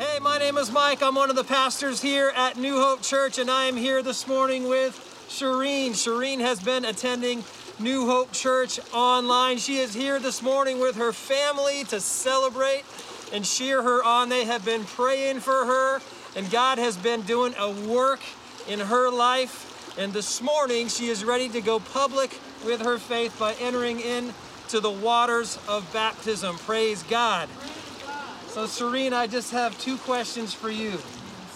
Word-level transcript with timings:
Hey, 0.00 0.18
my 0.18 0.38
name 0.38 0.56
is 0.56 0.72
Mike. 0.72 1.02
I'm 1.02 1.14
one 1.14 1.28
of 1.28 1.36
the 1.36 1.44
pastors 1.44 2.00
here 2.00 2.32
at 2.34 2.56
New 2.56 2.80
Hope 2.80 3.02
Church, 3.02 3.38
and 3.38 3.50
I 3.50 3.66
am 3.66 3.76
here 3.76 4.02
this 4.02 4.26
morning 4.26 4.66
with 4.66 4.94
Shireen. 5.28 5.90
Shireen 5.90 6.40
has 6.40 6.58
been 6.58 6.86
attending 6.86 7.44
New 7.78 8.06
Hope 8.06 8.32
Church 8.32 8.80
online. 8.94 9.58
She 9.58 9.76
is 9.76 9.92
here 9.92 10.18
this 10.18 10.40
morning 10.40 10.80
with 10.80 10.96
her 10.96 11.12
family 11.12 11.84
to 11.84 12.00
celebrate 12.00 12.82
and 13.34 13.44
cheer 13.44 13.82
her 13.82 14.02
on. 14.02 14.30
They 14.30 14.46
have 14.46 14.64
been 14.64 14.84
praying 14.84 15.40
for 15.40 15.66
her, 15.66 16.00
and 16.34 16.50
God 16.50 16.78
has 16.78 16.96
been 16.96 17.20
doing 17.20 17.52
a 17.58 17.70
work 17.70 18.20
in 18.66 18.80
her 18.80 19.10
life. 19.10 19.98
And 19.98 20.14
this 20.14 20.40
morning, 20.40 20.88
she 20.88 21.08
is 21.08 21.26
ready 21.26 21.50
to 21.50 21.60
go 21.60 21.78
public 21.78 22.40
with 22.64 22.80
her 22.80 22.96
faith 22.96 23.38
by 23.38 23.52
entering 23.60 24.00
into 24.00 24.80
the 24.80 24.90
waters 24.90 25.58
of 25.68 25.92
baptism. 25.92 26.56
Praise 26.56 27.02
God. 27.02 27.50
So, 28.50 28.64
Shireen, 28.64 29.12
I 29.12 29.28
just 29.28 29.52
have 29.52 29.78
two 29.78 29.96
questions 29.98 30.52
for 30.52 30.72
you. 30.72 30.98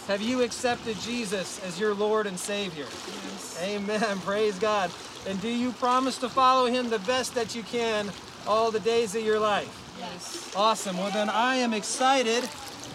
Have 0.07 0.23
you 0.23 0.43
accepted 0.43 0.97
Jesus 1.01 1.61
as 1.67 1.81
your 1.81 1.93
Lord 1.93 2.29
and 2.29 2.39
Savior? 2.39 2.85
Yes. 2.85 3.61
Amen. 3.65 4.19
Praise 4.25 4.57
God. 4.61 4.93
And 5.27 5.41
do 5.41 5.49
you 5.49 5.73
promise 5.73 6.19
to 6.19 6.29
follow 6.29 6.67
Him 6.67 6.91
the 6.91 7.01
best 7.01 7.35
that 7.35 7.57
you 7.57 7.65
can 7.65 8.13
all 8.47 8.71
the 8.71 8.79
days 8.79 9.17
of 9.17 9.25
your 9.25 9.41
life? 9.41 9.97
Yes. 9.99 10.53
Awesome. 10.55 10.97
Well, 10.97 11.11
then 11.11 11.29
I 11.29 11.57
am 11.57 11.75
excited 11.75 12.49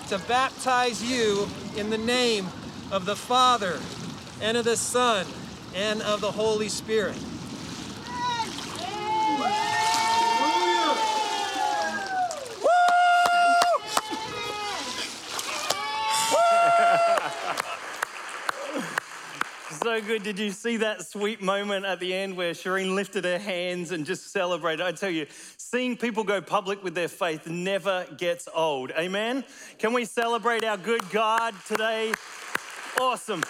to 0.07 0.17
baptize 0.29 1.03
you 1.03 1.49
in 1.75 1.89
the 1.89 1.97
name 1.97 2.47
of 2.93 3.05
the 3.05 3.17
Father 3.17 3.79
and 4.41 4.55
of 4.55 4.63
the 4.63 4.77
Son 4.77 5.25
and 5.75 6.01
of 6.03 6.21
the 6.21 6.31
Holy 6.31 6.69
Spirit. 6.69 7.17
So 19.81 20.01
good. 20.01 20.23
Did 20.23 20.37
you 20.37 20.51
see 20.51 20.75
that 20.77 21.07
sweet 21.07 21.41
moment 21.41 21.85
at 21.85 22.01
the 22.01 22.13
end 22.13 22.35
where 22.35 22.51
Shireen 22.51 22.95
lifted 22.95 23.23
her 23.23 23.39
hands 23.39 23.91
and 23.91 24.05
just 24.05 24.33
celebrated? 24.33 24.85
I 24.85 24.91
tell 24.91 25.09
you, 25.09 25.25
seeing 25.55 25.95
people 25.95 26.25
go 26.25 26.41
public 26.41 26.83
with 26.83 26.95
their 26.95 27.07
faith 27.07 27.47
never 27.47 28.05
gets 28.17 28.49
old. 28.53 28.91
Amen? 28.91 29.45
Can 29.77 29.93
we 29.93 30.03
celebrate 30.03 30.65
our 30.65 30.75
good 30.75 31.09
God 31.11 31.53
today? 31.65 32.11
Awesome. 32.99 33.41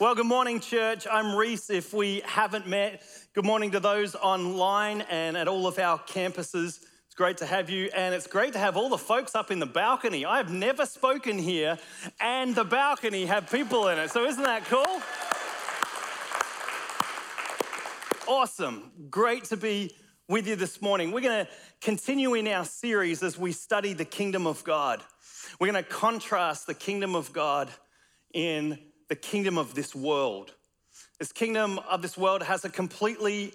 Well, 0.00 0.14
good 0.14 0.26
morning, 0.26 0.58
church. 0.58 1.06
I'm 1.10 1.36
Reese. 1.36 1.68
If 1.68 1.92
we 1.92 2.22
haven't 2.24 2.66
met, 2.66 3.02
good 3.34 3.44
morning 3.44 3.72
to 3.72 3.80
those 3.80 4.14
online 4.14 5.02
and 5.02 5.36
at 5.36 5.48
all 5.48 5.66
of 5.66 5.78
our 5.78 5.98
campuses. 5.98 6.78
It's 7.12 7.18
great 7.18 7.36
to 7.36 7.46
have 7.46 7.68
you, 7.68 7.90
and 7.94 8.14
it's 8.14 8.26
great 8.26 8.54
to 8.54 8.58
have 8.58 8.74
all 8.74 8.88
the 8.88 8.96
folks 8.96 9.34
up 9.34 9.50
in 9.50 9.58
the 9.58 9.66
balcony. 9.66 10.24
I've 10.24 10.50
never 10.50 10.86
spoken 10.86 11.36
here, 11.36 11.76
and 12.18 12.54
the 12.54 12.64
balcony 12.64 13.26
have 13.26 13.50
people 13.50 13.88
in 13.88 13.98
it. 13.98 14.10
So, 14.10 14.24
isn't 14.24 14.42
that 14.42 14.64
cool? 14.64 15.02
Awesome. 18.26 18.90
Great 19.10 19.44
to 19.44 19.58
be 19.58 19.94
with 20.26 20.48
you 20.48 20.56
this 20.56 20.80
morning. 20.80 21.12
We're 21.12 21.20
going 21.20 21.44
to 21.44 21.52
continue 21.82 22.32
in 22.32 22.48
our 22.48 22.64
series 22.64 23.22
as 23.22 23.36
we 23.36 23.52
study 23.52 23.92
the 23.92 24.06
kingdom 24.06 24.46
of 24.46 24.64
God. 24.64 25.02
We're 25.60 25.70
going 25.70 25.84
to 25.84 25.90
contrast 25.90 26.66
the 26.66 26.72
kingdom 26.72 27.14
of 27.14 27.30
God 27.30 27.70
in 28.32 28.78
the 29.10 29.16
kingdom 29.16 29.58
of 29.58 29.74
this 29.74 29.94
world. 29.94 30.54
This 31.18 31.30
kingdom 31.30 31.78
of 31.90 32.00
this 32.00 32.16
world 32.16 32.42
has 32.42 32.64
a 32.64 32.70
completely 32.70 33.52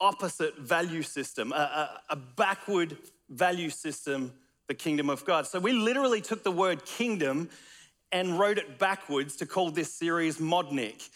opposite 0.00 0.58
value 0.58 1.02
system, 1.02 1.52
a, 1.52 1.56
a, 1.56 2.00
a, 2.10 2.16
backward 2.16 2.96
value 3.30 3.70
system, 3.70 4.32
the 4.68 4.74
kingdom 4.74 5.08
of 5.08 5.24
God. 5.24 5.46
So 5.46 5.58
we 5.58 5.72
literally 5.72 6.20
took 6.20 6.42
the 6.42 6.50
word 6.50 6.84
kingdom 6.84 7.48
and 8.12 8.38
wrote 8.38 8.58
it 8.58 8.78
backwards 8.78 9.36
to 9.36 9.46
call 9.46 9.70
this 9.70 9.92
series 9.92 10.38
Modnik. 10.38 11.08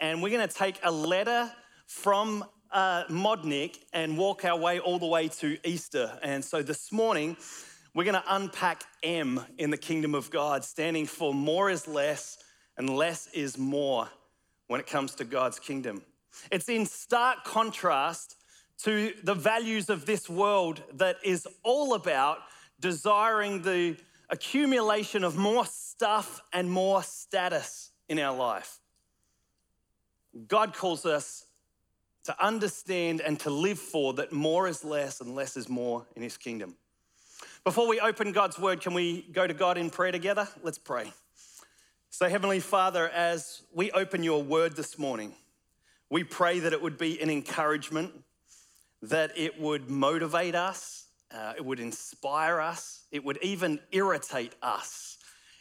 And 0.00 0.22
we're 0.22 0.30
going 0.30 0.46
to 0.46 0.54
take 0.54 0.78
a 0.82 0.90
letter 0.90 1.50
from 1.86 2.44
uh, 2.70 3.04
Modnik 3.04 3.78
and 3.92 4.18
walk 4.18 4.44
our 4.44 4.58
way 4.58 4.78
all 4.78 4.98
the 4.98 5.06
way 5.06 5.28
to 5.28 5.56
Easter. 5.64 6.18
And 6.22 6.44
so 6.44 6.62
this 6.62 6.92
morning, 6.92 7.36
we're 7.94 8.04
going 8.04 8.14
to 8.14 8.34
unpack 8.34 8.84
M 9.02 9.40
in 9.58 9.70
the 9.70 9.76
kingdom 9.78 10.14
of 10.14 10.30
God, 10.30 10.64
standing 10.64 11.06
for 11.06 11.32
more 11.32 11.70
is 11.70 11.88
less 11.88 12.38
and 12.76 12.90
less 12.90 13.28
is 13.32 13.56
more 13.56 14.08
when 14.66 14.80
it 14.80 14.86
comes 14.86 15.14
to 15.14 15.24
God's 15.24 15.58
kingdom. 15.58 16.02
It's 16.50 16.68
in 16.68 16.86
stark 16.86 17.44
contrast 17.44 18.36
to 18.84 19.12
the 19.22 19.34
values 19.34 19.88
of 19.88 20.06
this 20.06 20.28
world 20.28 20.82
that 20.94 21.16
is 21.24 21.46
all 21.62 21.94
about 21.94 22.38
desiring 22.80 23.62
the 23.62 23.96
accumulation 24.28 25.24
of 25.24 25.36
more 25.36 25.64
stuff 25.66 26.42
and 26.52 26.70
more 26.70 27.02
status 27.02 27.90
in 28.08 28.18
our 28.18 28.36
life. 28.36 28.80
God 30.48 30.74
calls 30.74 31.06
us 31.06 31.46
to 32.24 32.44
understand 32.44 33.20
and 33.20 33.38
to 33.40 33.50
live 33.50 33.78
for 33.78 34.12
that 34.14 34.32
more 34.32 34.68
is 34.68 34.84
less 34.84 35.20
and 35.20 35.34
less 35.34 35.56
is 35.56 35.68
more 35.68 36.06
in 36.16 36.22
His 36.22 36.36
kingdom. 36.36 36.74
Before 37.64 37.88
we 37.88 38.00
open 38.00 38.32
God's 38.32 38.58
word, 38.58 38.80
can 38.80 38.94
we 38.94 39.22
go 39.32 39.46
to 39.46 39.54
God 39.54 39.78
in 39.78 39.90
prayer 39.90 40.12
together? 40.12 40.48
Let's 40.62 40.78
pray. 40.78 41.12
So, 42.10 42.28
Heavenly 42.28 42.60
Father, 42.60 43.08
as 43.08 43.62
we 43.72 43.90
open 43.92 44.22
your 44.22 44.42
word 44.42 44.76
this 44.76 44.98
morning, 44.98 45.34
we 46.10 46.24
pray 46.24 46.60
that 46.60 46.72
it 46.72 46.80
would 46.80 46.98
be 46.98 47.20
an 47.20 47.30
encouragement, 47.30 48.12
that 49.02 49.32
it 49.36 49.60
would 49.60 49.90
motivate 49.90 50.54
us, 50.54 51.06
uh, 51.34 51.54
it 51.56 51.64
would 51.64 51.80
inspire 51.80 52.60
us, 52.60 53.04
it 53.10 53.24
would 53.24 53.38
even 53.42 53.80
irritate 53.92 54.54
us, 54.62 55.18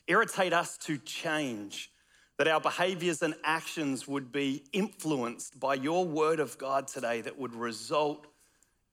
irritate 0.08 0.54
us 0.54 0.78
to 0.78 0.98
change, 0.98 1.92
that 2.38 2.48
our 2.48 2.62
behaviors 2.62 3.22
and 3.22 3.34
actions 3.44 4.08
would 4.08 4.32
be 4.32 4.64
influenced 4.74 5.60
by 5.60 5.74
your 5.74 6.06
word 6.06 6.40
of 6.40 6.58
God 6.58 6.88
today 6.88 7.22
that 7.22 7.38
would 7.38 7.56
result 7.56 8.28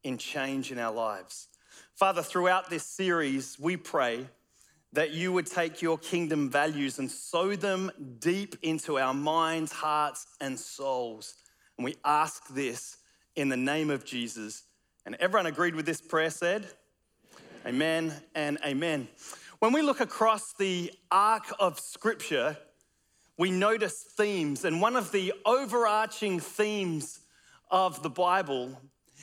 in 0.04 0.16
change 0.16 0.72
in 0.72 0.78
our 0.78 0.92
lives. 0.92 1.48
Father, 1.94 2.22
throughout 2.22 2.70
this 2.70 2.84
series, 2.84 3.58
we 3.58 3.76
pray 3.76 4.26
that 4.92 5.12
you 5.12 5.32
would 5.32 5.46
take 5.46 5.80
your 5.80 5.98
kingdom 5.98 6.50
values 6.50 6.98
and 6.98 7.10
sow 7.10 7.56
them 7.56 7.90
deep 8.18 8.56
into 8.62 8.98
our 8.98 9.14
minds, 9.14 9.72
hearts, 9.72 10.26
and 10.40 10.58
souls 10.58 11.36
and 11.82 11.84
we 11.84 11.96
ask 12.04 12.46
this 12.48 12.98
in 13.34 13.48
the 13.48 13.56
name 13.56 13.90
of 13.90 14.04
Jesus. 14.04 14.64
And 15.04 15.16
everyone 15.16 15.46
agreed 15.46 15.74
with 15.74 15.86
this 15.86 16.00
prayer, 16.00 16.30
said, 16.30 16.66
Amen, 17.66 18.04
amen 18.04 18.22
and 18.34 18.58
amen. 18.64 19.08
When 19.58 19.72
we 19.72 19.82
look 19.82 20.00
across 20.00 20.52
the 20.52 20.92
arc 21.10 21.52
of 21.58 21.80
Scripture, 21.80 22.56
we 23.38 23.50
notice 23.50 24.04
themes. 24.16 24.64
And 24.64 24.80
one 24.80 24.96
of 24.96 25.12
the 25.12 25.32
overarching 25.44 26.40
themes 26.40 27.20
of 27.68 28.02
the 28.02 28.10
Bible 28.10 28.80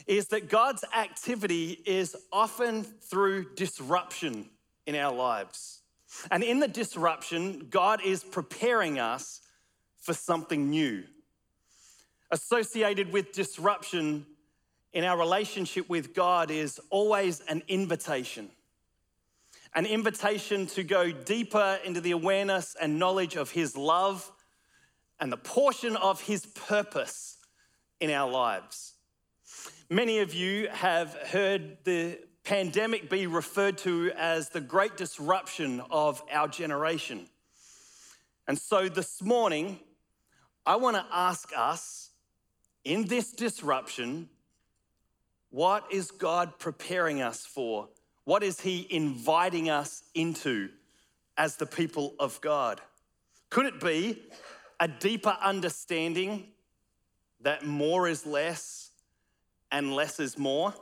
is 0.08 0.28
that 0.28 0.50
God's 0.50 0.84
activity 0.96 1.82
is 1.86 2.16
often 2.32 2.84
through 2.84 3.54
disruption 3.56 4.50
in 4.90 4.96
our 4.96 5.14
lives. 5.14 5.82
And 6.32 6.44
in 6.44 6.60
the 6.60 6.68
disruption, 6.68 7.68
God 7.70 8.02
is 8.04 8.24
preparing 8.24 9.00
us 9.00 9.42
for 10.00 10.14
something 10.14 10.70
new 10.70 11.04
associated 12.32 13.12
with 13.12 13.32
disruption 13.32 14.26
in 14.94 15.04
our 15.04 15.18
relationship 15.18 15.90
with 15.90 16.14
God 16.14 16.52
is 16.52 16.80
always 16.90 17.42
an 17.42 17.64
invitation. 17.68 18.50
An 19.76 19.86
invitation 19.86 20.66
to 20.68 20.84
go 20.84 21.12
deeper 21.12 21.80
into 21.86 22.02
the 22.02 22.12
awareness 22.12 22.76
and 22.80 22.98
knowledge 22.98 23.36
of 23.36 23.52
His 23.52 23.78
love 23.78 24.32
and 25.20 25.32
the 25.32 25.38
portion 25.38 25.96
of 25.96 26.22
His 26.22 26.46
purpose 26.46 27.38
in 28.00 28.10
our 28.10 28.30
lives. 28.30 28.94
Many 29.90 30.20
of 30.20 30.34
you 30.34 30.70
have 30.70 31.14
heard 31.14 31.78
the 31.84 32.20
pandemic 32.50 33.12
be 33.12 33.28
referred 33.28 33.78
to 33.78 34.12
as 34.18 34.50
the 34.50 34.60
great 34.60 34.98
disruption 34.98 35.84
of 35.92 36.24
our 36.34 36.48
generation. 36.48 37.28
And 38.48 38.58
so 38.58 38.90
this 38.90 39.22
morning, 39.22 39.80
I 40.66 40.78
want 40.78 40.96
to 40.96 41.06
ask 41.14 41.52
us 41.56 42.10
in 42.84 43.06
this 43.06 43.34
disruption, 43.34 44.30
what 45.52 45.86
is 45.92 46.10
God 46.10 46.58
preparing 46.58 47.22
us 47.22 47.46
for? 47.46 47.88
What 48.24 48.42
is 48.42 48.60
He 48.60 48.88
inviting 48.90 49.70
us 49.70 50.02
into 50.16 50.70
as 51.38 51.56
the 51.56 51.68
people 51.68 52.16
of 52.20 52.42
God? 52.42 52.82
Could 53.52 53.68
it 53.68 53.80
be 53.80 54.24
a 54.80 54.88
deeper 54.88 55.38
understanding 55.40 56.48
that 57.42 57.64
more 57.64 58.08
is 58.08 58.26
less 58.26 58.90
and 59.72 59.94
less 59.94 60.20
is 60.20 60.36
more? 60.36 60.74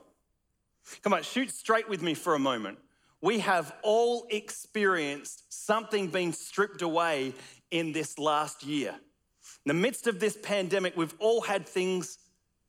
Come 1.03 1.13
on, 1.13 1.23
shoot 1.23 1.51
straight 1.51 1.89
with 1.89 2.01
me 2.01 2.13
for 2.13 2.35
a 2.35 2.39
moment. 2.39 2.79
We 3.21 3.39
have 3.39 3.73
all 3.81 4.27
experienced 4.29 5.43
something 5.49 6.07
being 6.07 6.33
stripped 6.33 6.81
away 6.81 7.33
in 7.71 7.91
this 7.91 8.19
last 8.19 8.63
year. 8.63 8.91
In 8.91 9.69
the 9.69 9.73
midst 9.73 10.07
of 10.07 10.19
this 10.19 10.37
pandemic, 10.41 10.95
we've 10.95 11.15
all 11.19 11.41
had 11.41 11.67
things 11.67 12.19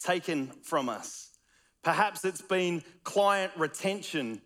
taken 0.01 0.49
from 0.63 0.89
us. 0.89 1.39
Perhaps 1.83 2.25
it's 2.25 2.43
been 2.43 2.83
client 3.05 3.53
retention 3.57 4.41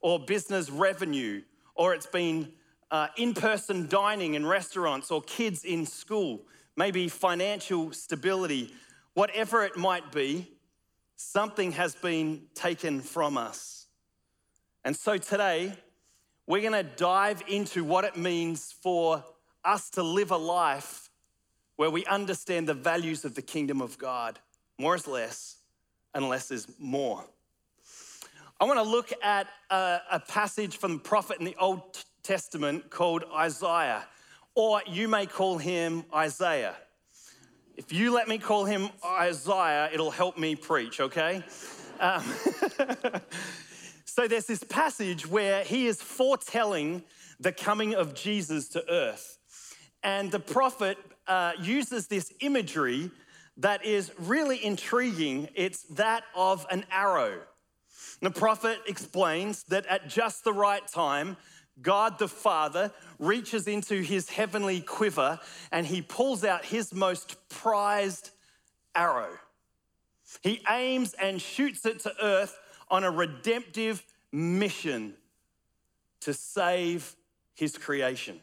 or 0.00 0.18
business 0.20 0.70
revenue, 0.70 1.42
or 1.74 1.94
it's 1.94 2.06
been 2.06 2.52
uh, 2.90 3.08
in 3.16 3.34
person 3.34 3.88
dining 3.88 4.34
in 4.34 4.46
restaurants 4.46 5.10
or 5.10 5.22
kids 5.22 5.64
in 5.64 5.84
school, 5.84 6.42
maybe 6.76 7.08
financial 7.08 7.92
stability, 7.92 8.72
whatever 9.14 9.64
it 9.64 9.76
might 9.76 10.12
be, 10.12 10.55
something 11.16 11.72
has 11.72 11.94
been 11.94 12.42
taken 12.54 13.00
from 13.00 13.36
us. 13.36 13.86
And 14.84 14.94
so 14.94 15.18
today, 15.18 15.72
we're 16.46 16.62
gonna 16.62 16.82
dive 16.82 17.42
into 17.48 17.82
what 17.82 18.04
it 18.04 18.16
means 18.16 18.72
for 18.72 19.24
us 19.64 19.90
to 19.90 20.02
live 20.02 20.30
a 20.30 20.36
life 20.36 21.10
where 21.76 21.90
we 21.90 22.04
understand 22.06 22.68
the 22.68 22.74
values 22.74 23.24
of 23.24 23.34
the 23.34 23.42
kingdom 23.42 23.80
of 23.80 23.98
God. 23.98 24.38
More 24.78 24.94
is 24.94 25.06
less, 25.06 25.56
and 26.14 26.28
less 26.28 26.50
is 26.50 26.66
more. 26.78 27.24
I 28.60 28.64
want 28.64 28.78
to 28.78 28.90
look 28.90 29.12
at 29.22 29.48
a, 29.70 30.00
a, 30.12 30.20
passage 30.20 30.78
from 30.78 30.94
the 30.94 30.98
prophet 30.98 31.38
in 31.38 31.44
the 31.44 31.56
Old 31.58 32.04
Testament 32.22 32.88
called 32.88 33.24
Isaiah, 33.34 34.06
or 34.54 34.80
you 34.86 35.08
may 35.08 35.26
call 35.26 35.58
him 35.58 36.04
Isaiah. 36.14 36.74
If 37.76 37.92
you 37.92 38.10
let 38.10 38.26
me 38.26 38.38
call 38.38 38.64
him 38.64 38.88
Isaiah, 39.04 39.90
it'll 39.92 40.10
help 40.10 40.38
me 40.38 40.56
preach, 40.56 40.98
okay? 40.98 41.44
Um, 42.00 42.24
so 44.06 44.26
there's 44.26 44.46
this 44.46 44.64
passage 44.64 45.26
where 45.26 45.62
he 45.62 45.86
is 45.86 46.00
foretelling 46.00 47.02
the 47.38 47.52
coming 47.52 47.94
of 47.94 48.14
Jesus 48.14 48.68
to 48.68 48.90
earth. 48.90 49.36
And 50.02 50.32
the 50.32 50.40
prophet 50.40 50.96
uh, 51.26 51.52
uses 51.60 52.06
this 52.06 52.32
imagery 52.40 53.10
that 53.58 53.84
is 53.84 54.10
really 54.20 54.64
intriguing. 54.64 55.50
It's 55.54 55.82
that 55.82 56.24
of 56.34 56.66
an 56.70 56.86
arrow. 56.90 57.40
The 58.22 58.30
prophet 58.30 58.78
explains 58.86 59.64
that 59.64 59.84
at 59.84 60.08
just 60.08 60.44
the 60.44 60.52
right 60.54 60.86
time, 60.88 61.36
God 61.82 62.18
the 62.18 62.28
Father 62.28 62.92
reaches 63.18 63.66
into 63.66 64.00
his 64.02 64.30
heavenly 64.30 64.80
quiver 64.80 65.38
and 65.70 65.86
he 65.86 66.02
pulls 66.02 66.44
out 66.44 66.64
his 66.64 66.94
most 66.94 67.36
prized 67.48 68.30
arrow. 68.94 69.30
He 70.42 70.62
aims 70.68 71.14
and 71.14 71.40
shoots 71.40 71.84
it 71.86 72.00
to 72.00 72.12
earth 72.22 72.58
on 72.90 73.04
a 73.04 73.10
redemptive 73.10 74.02
mission 74.32 75.14
to 76.20 76.32
save 76.32 77.14
his 77.54 77.76
creation. 77.76 78.40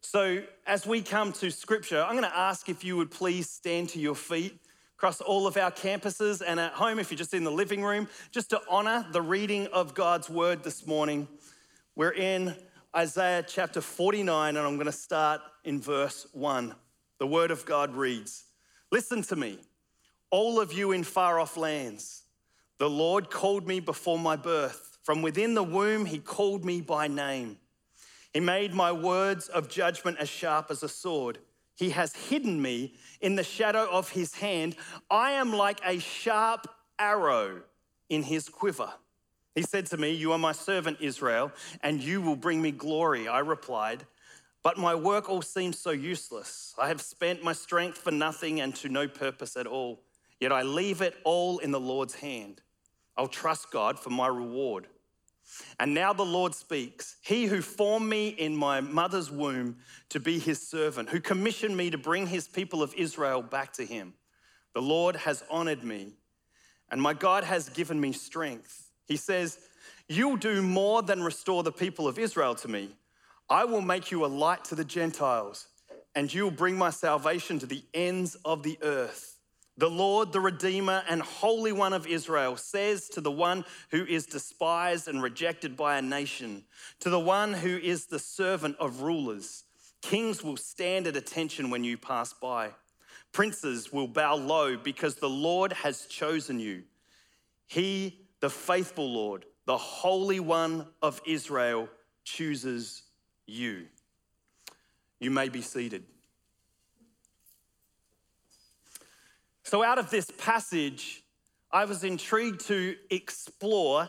So, 0.00 0.42
as 0.66 0.86
we 0.86 1.00
come 1.00 1.32
to 1.34 1.50
scripture, 1.50 2.02
I'm 2.02 2.12
going 2.12 2.28
to 2.28 2.36
ask 2.36 2.68
if 2.68 2.82
you 2.84 2.96
would 2.96 3.10
please 3.10 3.48
stand 3.48 3.90
to 3.90 4.00
your 4.00 4.16
feet 4.16 4.58
across 4.96 5.20
all 5.20 5.46
of 5.46 5.56
our 5.56 5.70
campuses 5.70 6.42
and 6.46 6.60
at 6.60 6.72
home, 6.72 6.98
if 6.98 7.10
you're 7.10 7.18
just 7.18 7.34
in 7.34 7.44
the 7.44 7.50
living 7.50 7.82
room, 7.82 8.08
just 8.30 8.50
to 8.50 8.60
honor 8.68 9.06
the 9.12 9.22
reading 9.22 9.66
of 9.68 9.94
God's 9.94 10.28
word 10.28 10.62
this 10.64 10.86
morning. 10.86 11.28
We're 11.94 12.14
in 12.14 12.54
Isaiah 12.96 13.44
chapter 13.46 13.82
49, 13.82 14.56
and 14.56 14.66
I'm 14.66 14.76
going 14.76 14.86
to 14.86 14.92
start 14.92 15.42
in 15.62 15.78
verse 15.78 16.26
1. 16.32 16.74
The 17.18 17.26
word 17.26 17.50
of 17.50 17.66
God 17.66 17.94
reads 17.94 18.44
Listen 18.90 19.20
to 19.24 19.36
me, 19.36 19.58
all 20.30 20.58
of 20.58 20.72
you 20.72 20.92
in 20.92 21.04
far 21.04 21.38
off 21.38 21.58
lands. 21.58 22.22
The 22.78 22.88
Lord 22.88 23.28
called 23.28 23.68
me 23.68 23.78
before 23.78 24.18
my 24.18 24.36
birth. 24.36 24.96
From 25.02 25.20
within 25.20 25.52
the 25.52 25.62
womb, 25.62 26.06
he 26.06 26.18
called 26.18 26.64
me 26.64 26.80
by 26.80 27.08
name. 27.08 27.58
He 28.32 28.40
made 28.40 28.72
my 28.72 28.90
words 28.90 29.48
of 29.48 29.68
judgment 29.68 30.16
as 30.18 30.30
sharp 30.30 30.70
as 30.70 30.82
a 30.82 30.88
sword. 30.88 31.40
He 31.76 31.90
has 31.90 32.16
hidden 32.16 32.62
me 32.62 32.94
in 33.20 33.34
the 33.34 33.44
shadow 33.44 33.86
of 33.90 34.08
his 34.08 34.34
hand. 34.36 34.76
I 35.10 35.32
am 35.32 35.52
like 35.52 35.80
a 35.84 35.98
sharp 35.98 36.68
arrow 36.98 37.64
in 38.08 38.22
his 38.22 38.48
quiver. 38.48 38.94
He 39.54 39.62
said 39.62 39.86
to 39.86 39.96
me, 39.96 40.12
You 40.12 40.32
are 40.32 40.38
my 40.38 40.52
servant, 40.52 40.98
Israel, 41.00 41.52
and 41.82 42.02
you 42.02 42.20
will 42.20 42.36
bring 42.36 42.62
me 42.62 42.70
glory. 42.70 43.28
I 43.28 43.40
replied, 43.40 44.06
But 44.62 44.78
my 44.78 44.94
work 44.94 45.28
all 45.28 45.42
seems 45.42 45.78
so 45.78 45.90
useless. 45.90 46.74
I 46.78 46.88
have 46.88 47.00
spent 47.00 47.44
my 47.44 47.52
strength 47.52 47.98
for 47.98 48.10
nothing 48.10 48.60
and 48.60 48.74
to 48.76 48.88
no 48.88 49.08
purpose 49.08 49.56
at 49.56 49.66
all. 49.66 50.00
Yet 50.40 50.52
I 50.52 50.62
leave 50.62 51.02
it 51.02 51.16
all 51.24 51.58
in 51.58 51.70
the 51.70 51.80
Lord's 51.80 52.14
hand. 52.14 52.62
I'll 53.16 53.28
trust 53.28 53.70
God 53.70 53.98
for 53.98 54.10
my 54.10 54.26
reward. 54.26 54.86
And 55.78 55.92
now 55.92 56.12
the 56.12 56.24
Lord 56.24 56.54
speaks 56.54 57.16
He 57.22 57.44
who 57.44 57.60
formed 57.60 58.08
me 58.08 58.28
in 58.28 58.56
my 58.56 58.80
mother's 58.80 59.30
womb 59.30 59.76
to 60.08 60.20
be 60.20 60.38
his 60.38 60.66
servant, 60.66 61.10
who 61.10 61.20
commissioned 61.20 61.76
me 61.76 61.90
to 61.90 61.98
bring 61.98 62.26
his 62.26 62.48
people 62.48 62.82
of 62.82 62.94
Israel 62.94 63.42
back 63.42 63.72
to 63.74 63.84
him. 63.84 64.14
The 64.74 64.82
Lord 64.82 65.16
has 65.16 65.44
honored 65.50 65.84
me, 65.84 66.14
and 66.90 67.02
my 67.02 67.12
God 67.12 67.44
has 67.44 67.68
given 67.68 68.00
me 68.00 68.12
strength. 68.12 68.91
He 69.06 69.16
says, 69.16 69.58
You'll 70.08 70.36
do 70.36 70.62
more 70.62 71.02
than 71.02 71.22
restore 71.22 71.62
the 71.62 71.72
people 71.72 72.06
of 72.08 72.18
Israel 72.18 72.54
to 72.56 72.68
me. 72.68 72.90
I 73.48 73.64
will 73.64 73.80
make 73.80 74.10
you 74.10 74.24
a 74.24 74.26
light 74.26 74.64
to 74.66 74.74
the 74.74 74.84
Gentiles, 74.84 75.68
and 76.14 76.32
you 76.32 76.44
will 76.44 76.50
bring 76.50 76.76
my 76.76 76.90
salvation 76.90 77.58
to 77.60 77.66
the 77.66 77.84
ends 77.94 78.34
of 78.44 78.62
the 78.62 78.78
earth. 78.82 79.38
The 79.78 79.88
Lord, 79.88 80.32
the 80.32 80.40
Redeemer 80.40 81.02
and 81.08 81.22
Holy 81.22 81.72
One 81.72 81.92
of 81.92 82.06
Israel, 82.06 82.56
says 82.56 83.08
to 83.10 83.20
the 83.20 83.30
one 83.30 83.64
who 83.90 84.04
is 84.04 84.26
despised 84.26 85.08
and 85.08 85.22
rejected 85.22 85.76
by 85.76 85.96
a 85.96 86.02
nation, 86.02 86.64
to 87.00 87.08
the 87.10 87.18
one 87.18 87.54
who 87.54 87.78
is 87.78 88.06
the 88.06 88.18
servant 88.18 88.76
of 88.78 89.00
rulers, 89.00 89.64
Kings 90.02 90.42
will 90.42 90.56
stand 90.56 91.06
at 91.06 91.16
attention 91.16 91.70
when 91.70 91.84
you 91.84 91.96
pass 91.96 92.32
by. 92.32 92.70
Princes 93.32 93.92
will 93.92 94.08
bow 94.08 94.34
low 94.34 94.76
because 94.76 95.14
the 95.14 95.28
Lord 95.28 95.72
has 95.72 96.06
chosen 96.06 96.60
you. 96.60 96.82
He 97.66 98.21
the 98.42 98.50
faithful 98.50 99.08
Lord, 99.08 99.46
the 99.66 99.78
Holy 99.78 100.40
One 100.40 100.88
of 101.00 101.22
Israel, 101.24 101.88
chooses 102.24 103.04
you. 103.46 103.86
You 105.20 105.30
may 105.30 105.48
be 105.48 105.62
seated. 105.62 106.02
So, 109.62 109.84
out 109.84 109.98
of 109.98 110.10
this 110.10 110.28
passage, 110.38 111.22
I 111.70 111.84
was 111.84 112.02
intrigued 112.02 112.66
to 112.66 112.96
explore 113.10 114.08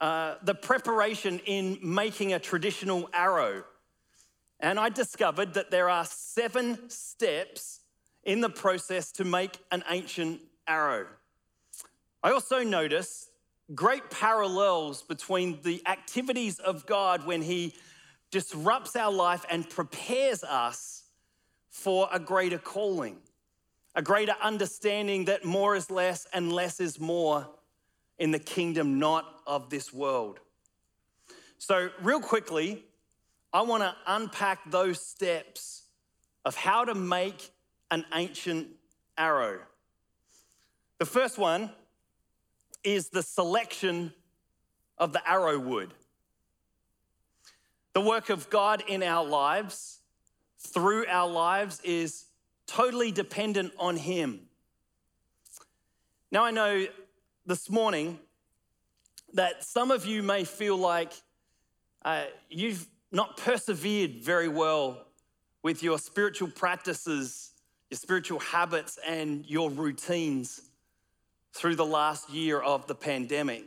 uh, 0.00 0.36
the 0.42 0.54
preparation 0.54 1.38
in 1.44 1.78
making 1.82 2.32
a 2.32 2.38
traditional 2.38 3.10
arrow. 3.12 3.64
And 4.60 4.80
I 4.80 4.88
discovered 4.88 5.54
that 5.54 5.70
there 5.70 5.90
are 5.90 6.06
seven 6.06 6.88
steps 6.88 7.80
in 8.24 8.40
the 8.40 8.50
process 8.50 9.12
to 9.12 9.24
make 9.24 9.58
an 9.70 9.84
ancient 9.90 10.40
arrow. 10.66 11.06
I 12.22 12.32
also 12.32 12.64
noticed 12.64 13.28
great 13.74 14.10
parallels 14.10 15.02
between 15.02 15.60
the 15.62 15.82
activities 15.86 16.58
of 16.58 16.86
God 16.86 17.26
when 17.26 17.42
He 17.42 17.74
disrupts 18.30 18.96
our 18.96 19.12
life 19.12 19.44
and 19.50 19.68
prepares 19.68 20.42
us 20.44 21.04
for 21.70 22.08
a 22.12 22.18
greater 22.18 22.58
calling, 22.58 23.18
a 23.94 24.02
greater 24.02 24.34
understanding 24.42 25.26
that 25.26 25.44
more 25.44 25.76
is 25.76 25.90
less 25.90 26.26
and 26.32 26.52
less 26.52 26.80
is 26.80 26.98
more 26.98 27.48
in 28.18 28.30
the 28.30 28.38
kingdom 28.38 28.98
not 28.98 29.40
of 29.46 29.70
this 29.70 29.92
world. 29.92 30.40
So, 31.58 31.90
real 32.02 32.20
quickly, 32.20 32.84
I 33.52 33.62
want 33.62 33.82
to 33.82 33.94
unpack 34.06 34.70
those 34.70 35.00
steps 35.00 35.84
of 36.44 36.54
how 36.54 36.84
to 36.84 36.94
make 36.94 37.50
an 37.90 38.04
ancient 38.14 38.68
arrow. 39.16 39.60
The 40.98 41.06
first 41.06 41.38
one 41.38 41.70
is 42.84 43.08
the 43.08 43.22
selection 43.22 44.12
of 44.96 45.12
the 45.12 45.28
arrow 45.28 45.58
wood. 45.58 45.94
The 47.94 48.00
work 48.00 48.30
of 48.30 48.50
God 48.50 48.82
in 48.86 49.02
our 49.02 49.24
lives, 49.24 50.00
through 50.58 51.06
our 51.08 51.28
lives, 51.28 51.80
is 51.82 52.26
totally 52.66 53.10
dependent 53.10 53.72
on 53.78 53.96
Him. 53.96 54.40
Now, 56.30 56.44
I 56.44 56.50
know 56.50 56.86
this 57.46 57.70
morning 57.70 58.18
that 59.34 59.64
some 59.64 59.90
of 59.90 60.06
you 60.06 60.22
may 60.22 60.44
feel 60.44 60.76
like 60.76 61.12
uh, 62.04 62.24
you've 62.50 62.86
not 63.10 63.36
persevered 63.36 64.22
very 64.22 64.48
well 64.48 65.06
with 65.62 65.82
your 65.82 65.98
spiritual 65.98 66.48
practices, 66.48 67.52
your 67.90 67.98
spiritual 67.98 68.38
habits, 68.40 68.98
and 69.06 69.44
your 69.46 69.70
routines 69.70 70.67
through 71.52 71.76
the 71.76 71.86
last 71.86 72.30
year 72.30 72.60
of 72.60 72.86
the 72.86 72.94
pandemic. 72.94 73.64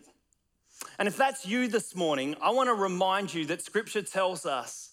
And 0.98 1.08
if 1.08 1.18
that's 1.18 1.46
you 1.46 1.68
this 1.68 1.96
morning, 1.96 2.36
I 2.42 2.52
want 2.52 2.68
to 2.68 2.74
remind 2.74 3.34
you 3.34 3.46
that 3.46 3.62
scripture 3.62 4.02
tells 4.02 4.46
us 4.46 4.92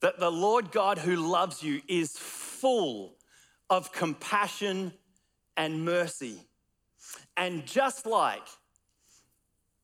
that 0.00 0.18
the 0.18 0.30
Lord 0.30 0.72
God 0.72 0.98
who 0.98 1.16
loves 1.16 1.62
you 1.62 1.80
is 1.88 2.16
full 2.18 3.14
of 3.70 3.92
compassion 3.92 4.92
and 5.56 5.84
mercy. 5.84 6.38
And 7.36 7.64
just 7.66 8.06
like 8.06 8.46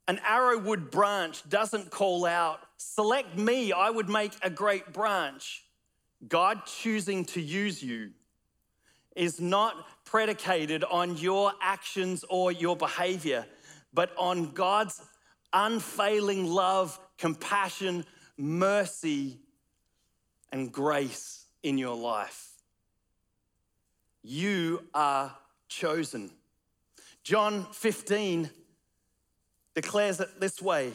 an 0.09 0.19
arrowwood 0.27 0.91
branch 0.91 1.49
doesn't 1.49 1.91
call 1.91 2.25
out, 2.27 2.61
select 2.77 3.37
me, 3.37 3.73
I 3.73 3.91
would 3.91 4.09
make 4.09 4.33
a 4.43 4.51
great 4.51 4.93
branch. 4.93 5.65
God 6.27 6.67
choosing 6.67 7.25
to 7.27 7.41
use 7.41 7.83
you 7.83 8.11
is 9.15 9.41
not 9.41 9.75
predicated 10.11 10.85
on 10.85 11.19
your 11.19 11.53
actions 11.61 12.25
or 12.31 12.51
your 12.51 12.75
behavior, 12.75 13.45
but 13.93 14.11
on 14.17 14.51
God's 14.53 15.03
unfailing 15.53 16.47
love, 16.47 16.99
compassion, 17.19 18.07
mercy, 18.39 19.39
and 20.51 20.73
grace 20.73 21.45
in 21.63 21.77
your 21.77 21.95
life. 21.95 22.53
You 24.23 24.83
are 24.95 25.37
chosen. 25.69 26.31
John 27.23 27.67
15 27.73 28.49
declares 29.75 30.21
it 30.21 30.41
this 30.41 30.63
way 30.63 30.93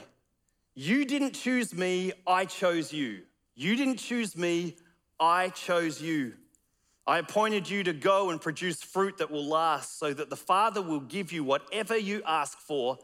You 0.73 1.05
didn't 1.05 1.33
choose 1.33 1.71
me, 1.73 2.13
I 2.25 2.45
chose 2.45 2.91
you. 2.91 3.21
You 3.53 3.75
didn't 3.75 3.97
choose 3.97 4.35
me, 4.35 4.75
I 5.19 5.49
chose 5.49 6.01
you. 6.01 6.33
I 7.05 7.17
appointed 7.17 7.69
you 7.69 7.83
to 7.83 7.93
go 7.93 8.29
and 8.29 8.39
produce 8.39 8.81
fruit 8.81 9.17
that 9.17 9.29
will 9.29 9.45
last, 9.45 9.99
so 9.99 10.13
that 10.13 10.29
the 10.29 10.37
Father 10.37 10.81
will 10.81 11.01
give 11.01 11.33
you 11.33 11.43
whatever 11.43 11.97
you 11.97 12.21
ask 12.25 12.57
for 12.57 12.97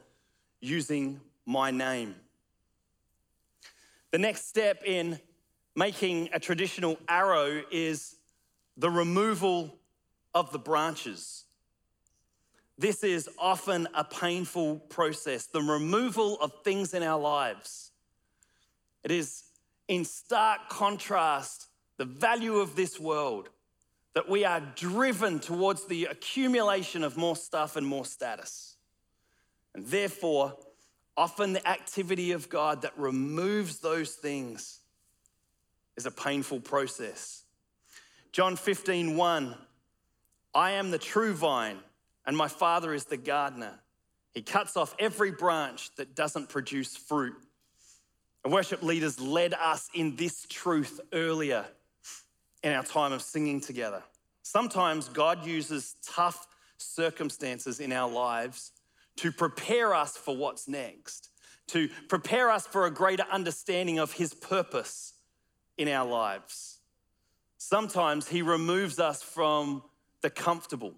using 0.62 1.20
my 1.46 1.72
name. 1.72 2.16
The 4.12 4.18
next 4.18 4.48
step 4.48 4.84
in 4.86 5.20
making 5.76 6.30
a 6.34 6.40
traditional 6.40 6.98
arrow 7.10 7.62
is 7.72 8.16
the 8.78 8.90
removal 8.90 9.78
of 10.34 10.52
the 10.52 10.60
branches. 10.60 11.44
This 12.78 13.04
is 13.04 13.30
often 13.38 13.90
a 13.94 14.06
painful 14.06 14.78
process, 14.78 15.48
the 15.48 15.62
removal 15.62 16.40
of 16.40 16.54
things 16.64 16.94
in 16.94 17.04
our 17.04 17.20
lives. 17.20 17.92
It 19.04 19.12
is 19.12 19.44
in 19.90 20.06
stark 20.06 20.70
contrast 20.70 21.68
the 21.98 22.06
value 22.06 22.56
of 22.56 22.78
this 22.78 22.98
world 22.98 23.50
that 24.14 24.28
we 24.28 24.44
are 24.44 24.62
driven 24.76 25.40
towards 25.40 25.86
the 25.86 26.06
accumulation 26.06 27.04
of 27.04 27.18
more 27.18 27.36
stuff 27.36 27.76
and 27.76 27.86
more 27.86 28.06
status. 28.06 28.78
And 29.76 29.86
therefore, 29.86 30.58
often 31.16 31.54
the 31.54 31.68
activity 31.68 32.32
of 32.32 32.50
God 32.50 32.82
that 32.82 32.98
removes 32.98 33.80
those 33.80 34.14
things 34.14 34.80
is 35.96 36.06
a 36.06 36.12
painful 36.12 36.62
process. 36.62 37.44
John 38.32 38.56
15, 38.56 39.16
1, 39.16 39.56
I 40.56 40.72
am 40.72 40.92
the 40.92 40.98
true 40.98 41.34
vine, 41.34 41.80
and 42.26 42.36
my 42.36 42.48
Father 42.48 42.94
is 42.94 43.06
the 43.06 43.18
gardener. 43.18 43.80
He 44.34 44.42
cuts 44.42 44.78
off 44.78 44.96
every 44.98 45.32
branch 45.32 45.94
that 45.98 46.16
doesn't 46.16 46.50
produce 46.50 46.96
fruit. 46.96 47.36
And 48.44 48.54
worship 48.54 48.82
leaders 48.82 49.20
led 49.20 49.54
us 49.54 49.90
in 49.94 50.16
this 50.16 50.46
truth 50.50 51.00
earlier 51.12 51.66
in 52.64 52.74
our 52.74 52.84
time 52.84 53.12
of 53.14 53.22
singing 53.22 53.62
together. 53.62 54.04
Sometimes 54.44 55.10
God 55.10 55.46
uses 55.46 55.96
tough 56.06 56.48
circumstances 56.78 57.80
in 57.80 57.92
our 57.92 58.10
lives 58.10 58.72
to 59.18 59.32
prepare 59.32 59.94
us 59.94 60.18
for 60.18 60.36
what's 60.36 60.68
next, 60.68 61.30
to 61.68 61.90
prepare 62.08 62.50
us 62.50 62.66
for 62.66 62.86
a 62.86 62.92
greater 62.92 63.26
understanding 63.32 64.00
of 64.00 64.14
His 64.14 64.34
purpose 64.34 65.14
in 65.78 65.88
our 65.88 66.08
lives. 66.08 66.80
Sometimes 67.58 68.28
He 68.28 68.42
removes 68.42 69.00
us 69.00 69.22
from 69.22 69.84
the 70.22 70.30
comfortable. 70.30 70.94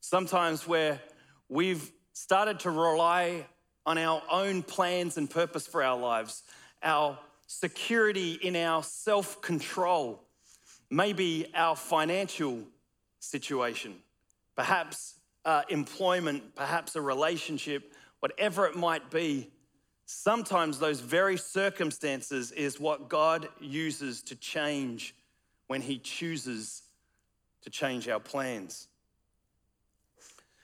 Sometimes 0.00 0.66
where 0.66 1.00
we've 1.48 1.90
started 2.12 2.60
to 2.60 2.70
rely 2.70 3.46
on 3.86 3.98
our 3.98 4.22
own 4.30 4.62
plans 4.62 5.16
and 5.16 5.30
purpose 5.30 5.66
for 5.66 5.82
our 5.82 5.98
lives, 5.98 6.42
our 6.82 7.18
security 7.50 8.34
in 8.34 8.54
our 8.54 8.80
self 8.80 9.42
control, 9.42 10.22
maybe 10.88 11.50
our 11.52 11.74
financial 11.74 12.62
situation, 13.18 13.96
perhaps 14.54 15.16
uh, 15.44 15.62
employment, 15.68 16.54
perhaps 16.54 16.94
a 16.94 17.00
relationship, 17.00 17.92
whatever 18.20 18.66
it 18.66 18.76
might 18.76 19.10
be. 19.10 19.50
Sometimes 20.06 20.78
those 20.78 21.00
very 21.00 21.36
circumstances 21.36 22.52
is 22.52 22.78
what 22.78 23.08
God 23.08 23.48
uses 23.60 24.22
to 24.22 24.36
change 24.36 25.16
when 25.66 25.80
He 25.82 25.98
chooses 25.98 26.82
to 27.62 27.70
change 27.70 28.08
our 28.08 28.20
plans. 28.20 28.86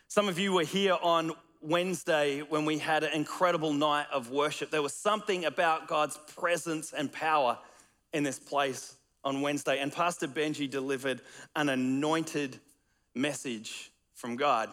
Some 0.06 0.28
of 0.28 0.38
you 0.38 0.52
were 0.52 0.64
here 0.64 0.96
on 1.02 1.32
Wednesday 1.60 2.40
when 2.40 2.64
we 2.64 2.78
had 2.78 3.04
an 3.04 3.12
incredible 3.12 3.72
night 3.72 4.06
of 4.12 4.30
worship. 4.30 4.70
There 4.70 4.82
was 4.82 4.94
something 4.94 5.44
about 5.44 5.88
God's 5.88 6.18
presence 6.36 6.92
and 6.92 7.10
power 7.10 7.58
in 8.12 8.22
this 8.22 8.38
place 8.38 8.96
on 9.24 9.40
Wednesday, 9.40 9.80
and 9.80 9.92
Pastor 9.92 10.28
Benji 10.28 10.70
delivered 10.70 11.20
an 11.56 11.68
anointed 11.68 12.60
message 13.14 13.90
from 14.14 14.36
God. 14.36 14.70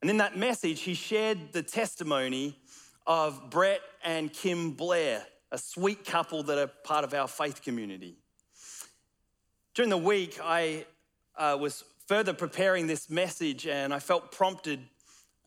And 0.00 0.10
in 0.10 0.16
that 0.16 0.36
message, 0.36 0.80
he 0.80 0.94
shared 0.94 1.52
the 1.52 1.62
testimony 1.62 2.58
of 3.06 3.50
Brett 3.50 3.80
and 4.02 4.32
Kim 4.32 4.72
Blair, 4.72 5.24
a 5.52 5.58
sweet 5.58 6.04
couple 6.04 6.42
that 6.44 6.58
are 6.58 6.66
part 6.66 7.04
of 7.04 7.14
our 7.14 7.28
faith 7.28 7.62
community. 7.62 8.16
During 9.74 9.90
the 9.90 9.98
week, 9.98 10.38
I 10.42 10.86
uh, 11.36 11.56
was 11.60 11.84
further 12.06 12.32
preparing 12.32 12.86
this 12.86 13.08
message 13.08 13.66
and 13.66 13.94
I 13.94 14.00
felt 14.00 14.32
prompted 14.32 14.80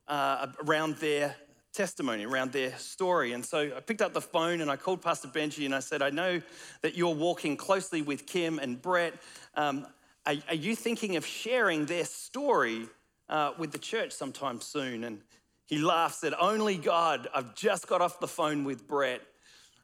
uh, 0.07 0.47
around 0.65 0.97
their 0.97 1.35
testimony, 1.73 2.25
around 2.25 2.51
their 2.51 2.77
story. 2.77 3.33
And 3.33 3.43
so 3.43 3.71
I 3.75 3.79
picked 3.79 4.01
up 4.01 4.13
the 4.13 4.21
phone 4.21 4.61
and 4.61 4.69
I 4.69 4.75
called 4.75 5.01
Pastor 5.01 5.27
Benji 5.27 5.65
and 5.65 5.73
I 5.73 5.79
said, 5.79 6.01
I 6.01 6.11
know 6.11 6.41
that 6.81 6.95
you're 6.95 7.15
walking 7.15 7.57
closely 7.57 8.01
with 8.01 8.27
Kim 8.27 8.59
and 8.59 8.81
Brett. 8.81 9.13
Um, 9.55 9.87
are, 10.25 10.35
are, 10.47 10.55
you 10.55 10.75
thinking 10.75 11.15
of 11.15 11.25
sharing 11.25 11.85
their 11.85 12.05
story 12.05 12.87
uh, 13.27 13.53
with 13.57 13.71
the 13.71 13.79
church 13.79 14.11
sometime 14.11 14.61
soon? 14.61 15.03
And 15.03 15.21
he 15.65 15.79
laughed, 15.79 16.15
said, 16.15 16.33
Only 16.39 16.77
God. 16.77 17.27
I've 17.33 17.55
just 17.55 17.87
got 17.87 18.01
off 18.01 18.19
the 18.19 18.27
phone 18.27 18.63
with 18.63 18.87
Brett 18.87 19.21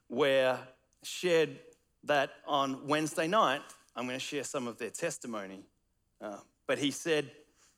where 0.08 0.58
shared 1.02 1.58
that 2.04 2.30
on 2.46 2.86
Wednesday 2.86 3.26
night, 3.26 3.62
I'm 3.96 4.06
going 4.06 4.18
to 4.18 4.24
share 4.24 4.44
some 4.44 4.66
of 4.66 4.78
their 4.78 4.90
testimony. 4.90 5.64
Uh, 6.20 6.36
but 6.66 6.78
he 6.78 6.90
said, 6.90 7.30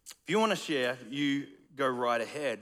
if 0.06 0.28
you 0.28 0.38
want 0.38 0.50
to 0.50 0.56
share, 0.56 0.98
you 1.10 1.46
go 1.76 1.88
right 1.88 2.20
ahead. 2.20 2.60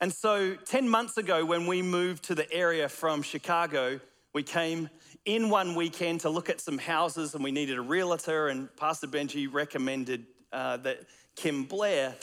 And 0.00 0.12
so, 0.12 0.54
10 0.54 0.88
months 0.88 1.16
ago, 1.16 1.44
when 1.44 1.66
we 1.66 1.80
moved 1.80 2.24
to 2.24 2.34
the 2.34 2.50
area 2.52 2.88
from 2.88 3.22
Chicago, 3.22 3.98
we 4.34 4.42
came 4.42 4.90
in 5.24 5.48
one 5.48 5.74
weekend 5.74 6.20
to 6.20 6.28
look 6.28 6.50
at 6.50 6.60
some 6.60 6.76
houses 6.76 7.34
and 7.34 7.42
we 7.42 7.50
needed 7.50 7.78
a 7.78 7.82
realtor. 7.82 8.48
And 8.48 8.74
Pastor 8.76 9.06
Benji 9.06 9.50
recommended 9.50 10.26
uh, 10.52 10.76
that 10.78 10.98
Kim 11.34 11.64
Blair 11.64 12.14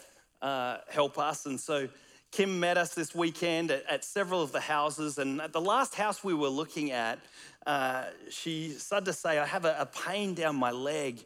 uh, 0.42 0.78
help 0.90 1.18
us. 1.18 1.48
And 1.48 1.60
so, 1.60 1.90
Kim 2.32 2.60
met 2.60 2.78
us 2.78 2.96
this 2.96 3.14
weekend 3.14 3.70
at, 3.70 3.86
at, 3.88 4.04
several 4.04 4.42
of 4.42 4.52
the 4.52 4.60
houses. 4.60 5.20
And 5.20 5.40
at 5.40 5.54
the 5.54 5.62
last 5.62 5.94
house 5.94 6.24
we 6.24 6.34
were 6.34 6.50
looking 6.50 6.92
at, 6.92 7.20
uh, 7.68 8.06
she 8.30 8.72
started 8.72 9.06
to 9.06 9.14
say, 9.14 9.38
I 9.38 9.46
have 9.46 9.66
a, 9.66 9.76
a, 9.80 9.86
pain 9.86 10.34
down 10.34 10.56
my 10.56 10.72
leg 10.72 11.24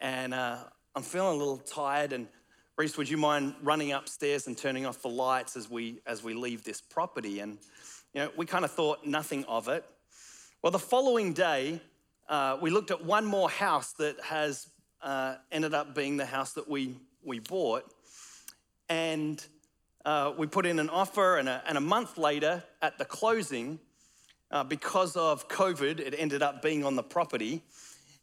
and 0.00 0.32
uh, 0.32 0.56
I'm 0.96 1.02
feeling 1.02 1.34
a 1.34 1.38
little 1.38 1.58
tired. 1.58 2.14
And 2.14 2.28
Reese, 2.78 2.96
would 2.96 3.08
you 3.08 3.16
mind 3.16 3.56
running 3.60 3.90
upstairs 3.90 4.46
and 4.46 4.56
turning 4.56 4.86
off 4.86 5.02
the 5.02 5.08
lights 5.08 5.56
as 5.56 5.68
we 5.68 6.00
as 6.06 6.22
we 6.22 6.32
leave 6.32 6.62
this 6.62 6.80
property? 6.80 7.40
And 7.40 7.58
you 8.14 8.20
know, 8.20 8.30
we 8.36 8.46
kind 8.46 8.64
of 8.64 8.70
thought 8.70 9.04
nothing 9.04 9.44
of 9.46 9.66
it. 9.66 9.84
Well, 10.62 10.70
the 10.70 10.78
following 10.78 11.32
day, 11.32 11.80
uh, 12.28 12.56
we 12.62 12.70
looked 12.70 12.92
at 12.92 13.04
one 13.04 13.24
more 13.24 13.50
house 13.50 13.94
that 13.94 14.20
has 14.20 14.68
uh, 15.02 15.38
ended 15.50 15.74
up 15.74 15.92
being 15.92 16.18
the 16.18 16.24
house 16.24 16.52
that 16.52 16.68
we 16.68 16.94
we 17.24 17.40
bought, 17.40 17.82
and 18.88 19.44
uh, 20.04 20.32
we 20.38 20.46
put 20.46 20.64
in 20.64 20.78
an 20.78 20.88
offer. 20.88 21.36
And 21.36 21.48
a, 21.48 21.60
and 21.66 21.76
a 21.76 21.80
month 21.80 22.16
later, 22.16 22.62
at 22.80 22.96
the 22.96 23.04
closing, 23.04 23.80
uh, 24.52 24.62
because 24.62 25.16
of 25.16 25.48
COVID, 25.48 25.98
it 25.98 26.14
ended 26.16 26.42
up 26.42 26.62
being 26.62 26.84
on 26.84 26.94
the 26.94 27.02
property. 27.02 27.64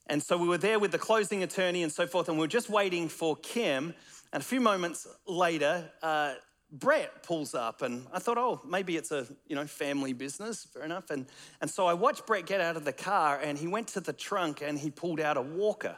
And 0.08 0.24
so 0.24 0.38
we 0.38 0.48
were 0.48 0.60
there 0.60 0.80
with 0.80 0.92
the 0.92 1.00
closing 1.00 1.44
attorney 1.44 1.84
and 1.84 1.92
so 1.92 2.08
forth, 2.08 2.30
and 2.30 2.38
we 2.38 2.44
were 2.44 2.48
just 2.48 2.70
waiting 2.70 3.10
for 3.10 3.36
Kim 3.38 3.94
and 4.34 4.42
a 4.42 4.46
few 4.46 4.62
moments 4.62 5.08
later, 5.28 5.90
uh, 6.02 6.34
Brett 6.72 7.24
pulls 7.24 7.56
up, 7.56 7.82
and 7.84 8.06
I 8.12 8.20
thought, 8.20 8.38
oh, 8.38 8.62
maybe 8.68 8.98
it's 8.98 9.12
a 9.12 9.28
you 9.48 9.56
know 9.56 9.66
family 9.66 10.14
business, 10.14 10.66
fair 10.66 10.84
enough. 10.84 11.10
And 11.10 11.26
and 11.62 11.70
so 11.70 11.86
I 11.86 11.94
watched 11.94 12.26
Brett 12.26 12.46
get 12.46 12.60
out 12.60 12.76
of 12.76 12.86
the 12.86 12.94
car, 12.94 13.40
and 13.42 13.58
he 13.58 13.68
went 13.68 13.88
to 13.90 14.02
the 14.02 14.14
trunk 14.14 14.62
and 14.62 14.78
he 14.78 14.92
pulled 14.92 15.20
out 15.20 15.38
a 15.38 15.42
walker. 15.42 15.98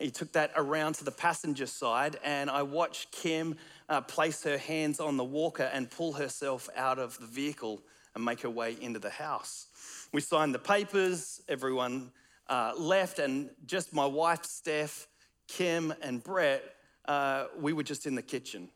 He 0.00 0.10
took 0.10 0.32
that 0.32 0.50
around 0.56 0.94
to 0.96 1.04
the 1.04 1.12
passenger 1.12 1.66
side, 1.66 2.16
and 2.24 2.50
I 2.50 2.62
watched 2.62 3.12
Kim 3.12 3.56
uh, 3.88 4.00
place 4.00 4.42
her 4.42 4.58
hands 4.58 4.98
on 4.98 5.16
the 5.16 5.24
walker 5.24 5.70
and 5.72 5.88
pull 5.88 6.14
herself 6.14 6.68
out 6.76 6.98
of 6.98 7.16
the 7.18 7.26
vehicle 7.26 7.80
and 8.14 8.24
make 8.24 8.40
her 8.40 8.50
way 8.50 8.76
into 8.80 8.98
the 8.98 9.10
house. 9.10 9.68
We 10.12 10.20
signed 10.20 10.54
the 10.54 10.58
papers, 10.58 11.40
everyone 11.48 12.10
uh, 12.48 12.72
left, 12.76 13.20
and 13.20 13.50
just 13.66 13.92
my 13.92 14.06
wife, 14.06 14.44
Steph, 14.44 15.06
Kim, 15.46 15.94
and 16.02 16.22
Brett 16.22 16.64
uh, 17.06 17.46
we 17.58 17.72
were 17.72 17.82
just 17.82 18.06
in 18.06 18.14
the 18.14 18.22
kitchen. 18.22 18.68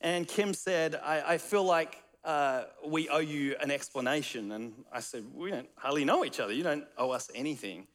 And 0.00 0.26
Kim 0.26 0.54
said, 0.54 1.00
I, 1.02 1.34
I 1.34 1.38
feel 1.38 1.64
like 1.64 2.02
uh, 2.24 2.64
we 2.86 3.08
owe 3.08 3.18
you 3.18 3.56
an 3.60 3.70
explanation. 3.70 4.52
And 4.52 4.72
I 4.92 5.00
said, 5.00 5.24
We 5.34 5.50
don't 5.50 5.68
hardly 5.76 6.04
know 6.04 6.24
each 6.24 6.40
other. 6.40 6.52
You 6.52 6.62
don't 6.62 6.84
owe 6.96 7.10
us 7.10 7.30
anything. 7.34 7.86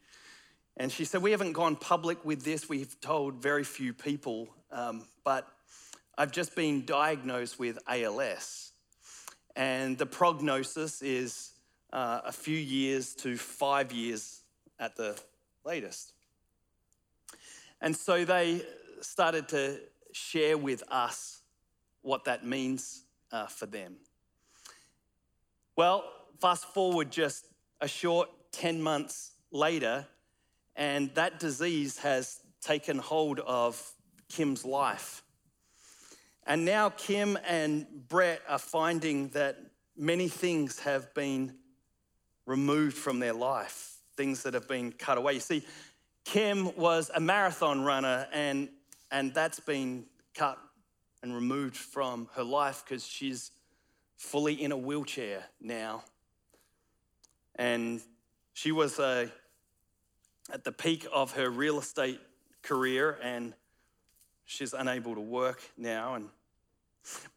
And 0.76 0.92
she 0.92 1.06
said, 1.06 1.22
We 1.22 1.32
haven't 1.32 1.54
gone 1.54 1.76
public 1.76 2.24
with 2.26 2.44
this. 2.44 2.68
We've 2.68 3.00
told 3.00 3.36
very 3.36 3.64
few 3.64 3.94
people, 3.94 4.50
um, 4.72 5.06
but 5.24 5.48
I've 6.18 6.32
just 6.32 6.56
been 6.56 6.86
diagnosed 6.86 7.60
with 7.60 7.80
ALS. 7.88 8.72
and 9.56 9.98
the 9.98 10.06
prognosis 10.06 11.02
is 11.02 11.52
uh, 11.92 12.22
a 12.26 12.32
few 12.32 12.58
years 12.58 13.14
to 13.14 13.38
five 13.38 13.92
years 13.92 14.42
at 14.80 14.96
the 14.96 15.20
latest. 15.64 16.14
And 17.82 17.96
so 17.96 18.26
they 18.26 18.64
started 19.04 19.48
to 19.50 19.80
share 20.12 20.58
with 20.58 20.84
us 20.90 21.42
what 22.02 22.26
that 22.26 22.46
means 22.46 23.04
uh, 23.32 23.48
for 23.48 23.66
them. 23.66 23.96
Well, 25.76 26.04
fast 26.40 26.66
forward 26.74 27.12
just 27.12 27.48
a 27.82 27.88
short 27.88 28.30
10 28.52 28.82
months 28.82 29.32
later, 29.52 30.06
and 30.76 31.14
that 31.16 31.40
disease 31.40 31.98
has 32.00 32.40
taken 32.62 32.98
hold 32.98 33.40
of 33.40 33.94
Kim's 34.30 34.66
life. 34.66 35.24
And 36.46 36.66
now 36.66 36.90
Kim 36.90 37.38
and 37.48 37.88
Brett 38.08 38.42
are 38.48 38.60
finding 38.60 39.30
that 39.30 39.58
many 39.96 40.28
things 40.28 40.80
have 40.80 41.14
been 41.14 41.56
removed 42.46 42.98
from 42.98 43.20
their 43.20 43.34
life, 43.34 43.98
things 44.18 44.44
that 44.44 44.54
have 44.54 44.68
been 44.68 44.92
cut 44.92 45.18
away. 45.18 45.34
You 45.34 45.40
see, 45.40 45.66
Kim 46.26 46.76
was 46.76 47.12
a 47.14 47.20
marathon 47.20 47.84
runner, 47.84 48.28
and, 48.34 48.70
and 49.14 49.34
that's 49.34 49.60
been 49.60 50.06
cut 50.34 50.58
and 51.22 51.34
removed 51.34 51.78
from 51.78 52.28
her 52.34 52.44
life 52.44 52.84
because 52.84 53.06
she's 53.06 53.52
fully 54.18 54.62
in 54.62 54.72
a 54.72 54.78
wheelchair 54.78 55.46
now. 55.62 56.04
And 57.56 58.02
she 58.54 58.72
was 58.72 59.00
uh, 59.00 59.28
at 60.52 60.64
the 60.64 60.72
peak 60.72 61.06
of 61.14 61.34
her 61.34 61.50
real 61.50 61.78
estate 61.78 62.20
career, 62.64 63.20
and 63.22 63.54
she's 64.46 64.74
unable 64.74 65.14
to 65.14 65.22
work 65.22 65.62
now. 65.78 66.16
And 66.16 66.30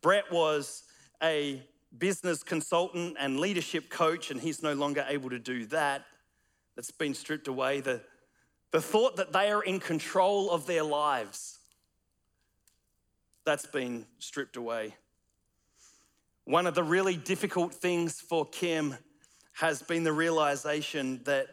Brett 0.00 0.32
was 0.32 0.84
a 1.22 1.62
business 1.96 2.42
consultant 2.42 3.16
and 3.20 3.38
leadership 3.38 3.90
coach, 3.90 4.30
and 4.30 4.40
he's 4.40 4.62
no 4.62 4.72
longer 4.72 5.04
able 5.08 5.28
to 5.28 5.38
do 5.38 5.66
that. 5.66 6.06
That's 6.74 6.90
been 6.90 7.12
stripped 7.12 7.48
away. 7.48 7.80
The, 7.80 8.00
the 8.70 8.80
thought 8.80 9.16
that 9.16 9.34
they 9.34 9.50
are 9.50 9.62
in 9.62 9.78
control 9.78 10.50
of 10.50 10.66
their 10.66 10.82
lives, 10.82 11.55
that's 13.46 13.64
been 13.64 14.04
stripped 14.18 14.56
away. 14.56 14.94
One 16.44 16.66
of 16.66 16.74
the 16.74 16.82
really 16.82 17.16
difficult 17.16 17.72
things 17.72 18.20
for 18.20 18.44
Kim 18.44 18.96
has 19.54 19.82
been 19.82 20.04
the 20.04 20.12
realization 20.12 21.20
that 21.24 21.46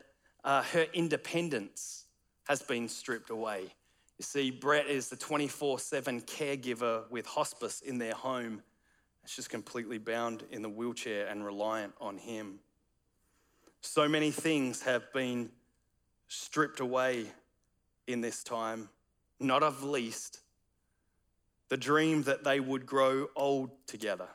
uh, 0.43 0.63
her 0.63 0.87
independence 0.93 2.05
has 2.45 2.61
been 2.61 2.89
stripped 2.89 3.29
away. 3.29 3.73
You 4.17 4.23
see, 4.23 4.51
Brett 4.51 4.87
is 4.87 5.07
the 5.07 5.15
24 5.15 5.79
7 5.79 6.21
caregiver 6.21 7.09
with 7.09 7.25
hospice 7.25 7.81
in 7.81 7.97
their 7.99 8.13
home. 8.13 8.61
She's 9.25 9.37
just 9.37 9.49
completely 9.49 9.99
bound 9.99 10.43
in 10.51 10.61
the 10.61 10.69
wheelchair 10.69 11.27
and 11.27 11.45
reliant 11.45 11.93
on 12.01 12.17
him. 12.17 12.59
So 13.81 14.09
many 14.09 14.31
things 14.31 14.81
have 14.81 15.13
been 15.13 15.49
stripped 16.27 16.79
away 16.79 17.27
in 18.07 18.19
this 18.21 18.43
time, 18.43 18.89
not 19.39 19.63
of 19.63 19.83
least 19.83 20.42
the 21.69 21.77
dream 21.77 22.23
that 22.23 22.43
they 22.43 22.59
would 22.59 22.85
grow 22.85 23.27
old 23.35 23.71
together. 23.87 24.27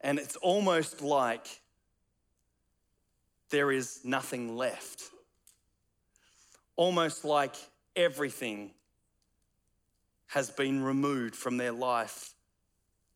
And 0.00 0.18
it's 0.18 0.36
almost 0.36 1.00
like 1.00 1.46
there 3.50 3.70
is 3.70 4.00
nothing 4.02 4.56
left. 4.56 5.02
Almost 6.74 7.24
like 7.24 7.54
everything 7.94 8.72
has 10.28 10.50
been 10.50 10.82
removed 10.82 11.36
from 11.36 11.58
their 11.58 11.72
life 11.72 12.34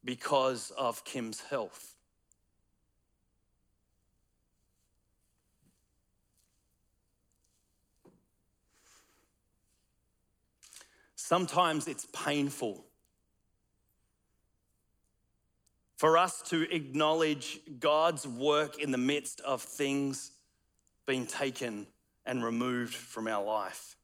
because 0.04 0.70
of 0.78 1.04
Kim's 1.04 1.40
health. 1.40 1.95
Sometimes 11.28 11.88
it's 11.88 12.06
painful 12.12 12.84
for 15.96 16.16
us 16.16 16.40
to 16.50 16.72
acknowledge 16.72 17.58
God's 17.80 18.28
work 18.28 18.78
in 18.78 18.92
the 18.92 18.98
midst 18.98 19.40
of 19.40 19.60
things 19.60 20.30
being 21.04 21.26
taken 21.26 21.88
and 22.26 22.44
removed 22.44 22.94
from 22.94 23.26
our 23.26 23.42
life. 23.42 23.96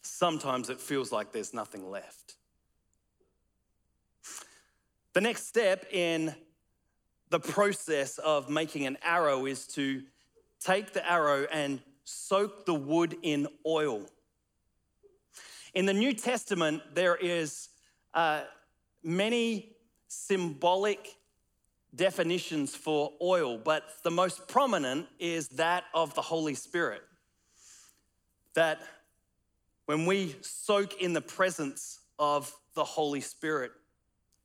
Sometimes 0.00 0.70
it 0.70 0.80
feels 0.80 1.12
like 1.12 1.30
there's 1.30 1.52
nothing 1.52 1.90
left. 1.90 2.36
The 5.12 5.20
next 5.20 5.46
step 5.46 5.84
in 5.92 6.34
the 7.28 7.40
process 7.40 8.16
of 8.16 8.48
making 8.48 8.86
an 8.86 8.96
arrow 9.02 9.44
is 9.44 9.66
to 9.74 10.04
take 10.58 10.94
the 10.94 11.06
arrow 11.06 11.46
and 11.52 11.82
soak 12.04 12.64
the 12.64 12.74
wood 12.74 13.14
in 13.20 13.46
oil. 13.66 14.06
In 15.76 15.84
the 15.84 15.92
New 15.92 16.14
Testament, 16.14 16.82
there 16.94 17.16
is 17.16 17.68
uh, 18.14 18.44
many 19.02 19.76
symbolic 20.08 21.16
definitions 21.94 22.74
for 22.74 23.12
oil, 23.20 23.58
but 23.58 23.84
the 24.02 24.10
most 24.10 24.48
prominent 24.48 25.06
is 25.18 25.48
that 25.48 25.84
of 25.92 26.14
the 26.14 26.22
Holy 26.22 26.54
Spirit. 26.54 27.02
That 28.54 28.80
when 29.84 30.06
we 30.06 30.36
soak 30.40 30.98
in 31.02 31.12
the 31.12 31.20
presence 31.20 32.00
of 32.18 32.50
the 32.72 32.84
Holy 32.84 33.20
Spirit, 33.20 33.72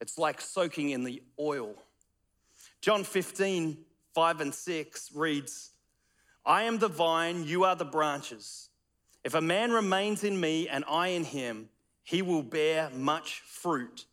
it's 0.02 0.18
like 0.18 0.42
soaking 0.42 0.90
in 0.90 1.06
the 1.06 1.24
oil. 1.40 1.76
John 2.82 3.06
15, 3.06 3.78
5 4.14 4.42
and 4.42 4.54
6 4.54 5.12
reads, 5.16 5.72
I 6.46 6.64
am 6.64 6.78
the 6.78 6.90
vine, 6.90 7.46
you 7.46 7.64
are 7.64 7.78
the 7.78 7.86
branches. 7.86 8.68
If 9.24 9.36
a 9.36 9.42
man 9.42 9.72
remains 9.72 10.24
in 10.24 10.40
me 10.40 10.68
and 10.68 10.84
I 10.88 11.10
in 11.10 11.24
him, 11.24 11.70
he 12.04 12.22
will 12.22 12.42
bear 12.42 12.90
much 12.90 13.42
fruit. 13.42 14.06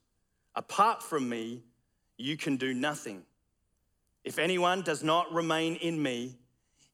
Apart 0.55 1.03
from 1.03 1.29
me, 1.29 1.63
you 2.19 2.37
can 2.37 2.57
do 2.57 2.75
nothing. 2.75 3.23
If 4.25 4.39
anyone 4.39 4.83
does 4.83 5.03
not 5.03 5.33
remain 5.33 5.77
in 5.77 6.03
me, 6.03 6.37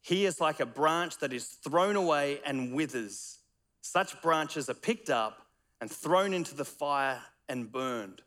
he 0.01 0.27
is 0.27 0.41
like 0.41 0.61
a 0.61 0.67
branch 0.67 1.19
that 1.19 1.33
is 1.33 1.47
thrown 1.47 1.97
away 1.97 2.41
and 2.45 2.73
withers. 2.73 3.39
Such 3.81 4.21
branches 4.23 4.69
are 4.69 4.75
picked 4.75 5.11
up 5.11 5.47
and 5.81 5.91
thrown 5.91 6.33
into 6.33 6.55
the 6.55 6.65
fire 6.65 7.21
and 7.49 7.73
burned. 7.73 8.23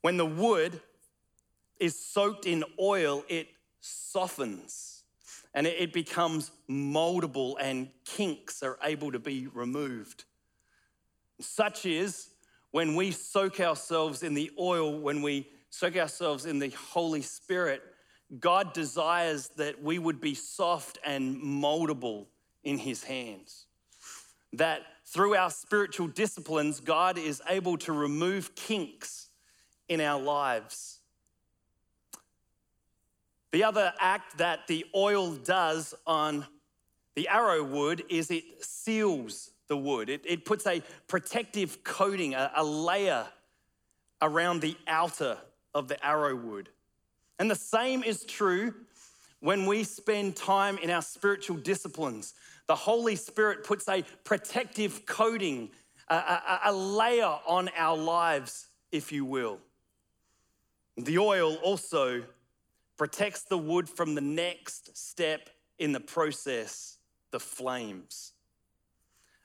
When 0.00 0.16
the 0.16 0.26
wood 0.26 0.80
is 1.78 1.98
soaked 1.98 2.46
in 2.46 2.64
oil, 2.80 3.24
it 3.28 3.48
softens 3.80 4.97
and 5.54 5.66
it 5.66 5.92
becomes 5.92 6.50
moldable, 6.70 7.54
and 7.60 7.88
kinks 8.04 8.62
are 8.62 8.78
able 8.82 9.12
to 9.12 9.18
be 9.18 9.46
removed. 9.46 10.24
Such 11.40 11.86
is 11.86 12.30
when 12.70 12.94
we 12.96 13.10
soak 13.10 13.60
ourselves 13.60 14.22
in 14.22 14.34
the 14.34 14.50
oil, 14.58 14.98
when 14.98 15.22
we 15.22 15.48
soak 15.70 15.96
ourselves 15.96 16.46
in 16.46 16.58
the 16.58 16.70
Holy 16.70 17.22
Spirit, 17.22 17.82
God 18.40 18.72
desires 18.74 19.48
that 19.56 19.82
we 19.82 19.98
would 19.98 20.20
be 20.20 20.34
soft 20.34 20.98
and 21.04 21.36
moldable 21.36 22.26
in 22.62 22.76
His 22.78 23.02
hands. 23.02 23.66
That 24.52 24.82
through 25.06 25.34
our 25.34 25.50
spiritual 25.50 26.08
disciplines, 26.08 26.80
God 26.80 27.16
is 27.16 27.40
able 27.48 27.78
to 27.78 27.92
remove 27.92 28.54
kinks 28.54 29.28
in 29.88 30.00
our 30.00 30.20
lives. 30.20 30.97
The 33.50 33.64
other 33.64 33.92
act 33.98 34.38
that 34.38 34.66
the 34.66 34.84
oil 34.94 35.32
does 35.32 35.94
on 36.06 36.46
the 37.14 37.28
arrow 37.28 37.64
wood 37.64 38.04
is 38.08 38.30
it 38.30 38.44
seals 38.64 39.50
the 39.68 39.76
wood. 39.76 40.08
It, 40.08 40.22
it 40.24 40.44
puts 40.44 40.66
a 40.66 40.82
protective 41.06 41.82
coating, 41.82 42.34
a, 42.34 42.50
a 42.56 42.64
layer 42.64 43.26
around 44.20 44.60
the 44.60 44.76
outer 44.86 45.38
of 45.74 45.88
the 45.88 46.04
arrow 46.04 46.36
wood. 46.36 46.68
And 47.38 47.50
the 47.50 47.56
same 47.56 48.02
is 48.02 48.24
true 48.24 48.74
when 49.40 49.66
we 49.66 49.84
spend 49.84 50.36
time 50.36 50.78
in 50.78 50.90
our 50.90 51.02
spiritual 51.02 51.56
disciplines. 51.56 52.34
The 52.66 52.74
Holy 52.74 53.16
Spirit 53.16 53.64
puts 53.64 53.88
a 53.88 54.04
protective 54.24 55.06
coating, 55.06 55.70
a, 56.08 56.16
a, 56.16 56.60
a 56.66 56.72
layer 56.72 57.38
on 57.46 57.70
our 57.76 57.96
lives, 57.96 58.66
if 58.90 59.12
you 59.12 59.24
will. 59.24 59.58
The 60.96 61.18
oil 61.18 61.54
also 61.56 62.24
protects 62.98 63.44
the 63.44 63.56
wood 63.56 63.88
from 63.88 64.14
the 64.14 64.20
next 64.20 64.96
step 64.96 65.48
in 65.78 65.92
the 65.92 66.00
process, 66.00 66.98
the 67.30 67.40
flames 67.40 68.32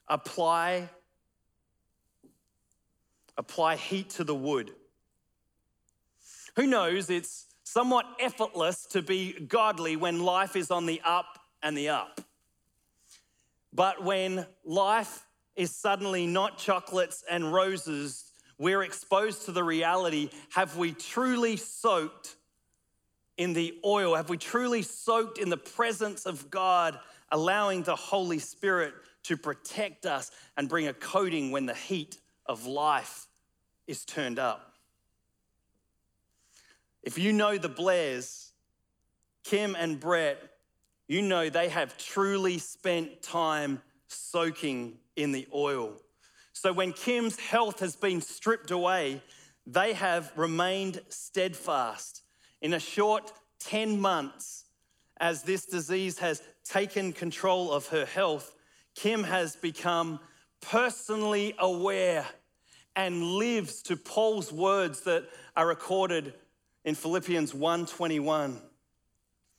apply 0.08 0.90
apply 3.38 3.76
heat 3.76 4.12
to 4.12 4.24
the 4.24 4.36
wood. 4.36 4.72
Who 6.56 6.68
knows, 6.68 7.10
it's 7.10 7.48
somewhat 7.64 8.06
effortless 8.20 8.86
to 8.92 9.02
be 9.02 9.34
godly 9.34 9.96
when 9.96 10.20
life 10.20 10.56
is 10.56 10.70
on 10.70 10.86
the 10.86 11.02
up 11.04 11.40
and 11.64 11.76
the 11.76 11.90
up. 11.90 12.22
But 13.74 14.04
when 14.04 14.46
life 14.64 15.26
is 15.56 15.76
suddenly 15.76 16.28
not 16.28 16.60
chocolates 16.60 17.24
and 17.28 17.52
roses, 17.52 18.26
we're 18.60 18.84
exposed 18.84 19.46
to 19.46 19.52
the 19.52 19.64
reality 19.64 20.30
have 20.52 20.78
we 20.78 20.92
truly 20.92 21.58
soaked 21.58 22.36
in 23.38 23.54
the 23.54 23.80
oil? 23.86 24.16
Have 24.16 24.30
we 24.30 24.38
truly 24.38 24.82
soaked 24.82 25.38
in 25.38 25.50
the 25.50 25.58
presence 25.58 26.26
of 26.26 26.50
God, 26.50 27.00
allowing 27.32 27.84
the 27.84 27.96
Holy 27.96 28.40
Spirit 28.40 28.94
to 29.24 29.38
protect 29.38 30.06
us 30.06 30.32
and 30.58 30.70
bring 30.70 30.88
a 30.88 30.94
coating 30.94 31.52
when 31.52 31.66
the 31.66 31.74
heat 31.74 32.18
of 32.46 32.66
life 32.66 33.28
is 33.88 34.06
turned 34.06 34.40
up? 34.40 34.74
If 37.02 37.18
you 37.18 37.34
know 37.34 37.58
the 37.58 37.70
Blairs, 37.70 38.52
Kim 39.44 39.76
and 39.76 40.00
Brett, 40.00 40.42
you 41.08 41.22
know 41.22 41.50
they 41.50 41.70
have 41.70 41.98
truly 41.98 42.58
spent 42.58 43.22
time 43.22 43.82
soaking 44.08 44.98
in 45.16 45.32
the 45.32 45.48
oil. 45.54 45.94
So 46.54 46.72
when 46.72 46.94
Kim's 46.94 47.40
health 47.40 47.80
has 47.82 47.96
been 47.96 48.22
stripped 48.22 48.72
away, 48.72 49.22
they 49.68 49.94
have 49.94 50.32
remained 50.36 51.02
steadfast. 51.10 52.23
In 52.64 52.74
a 52.74 52.80
short 52.80 53.34
10 53.60 54.00
months, 54.00 54.64
as 55.18 55.44
this 55.44 55.66
disease 55.66 56.20
has 56.20 56.42
taken 56.64 57.12
control 57.12 57.74
of 57.74 57.88
her 57.90 58.06
health, 58.06 58.56
Kim 58.96 59.26
has 59.26 59.58
become 59.58 60.22
personally 60.62 61.56
aware 61.60 62.26
and 62.96 63.22
lives 63.22 63.82
to 63.82 63.98
Paul's 63.98 64.54
words 64.54 65.02
that 65.02 65.26
are 65.58 65.68
recorded 65.68 66.36
in 66.86 66.96
Philippians 66.96 67.54
1:21. 67.54 68.62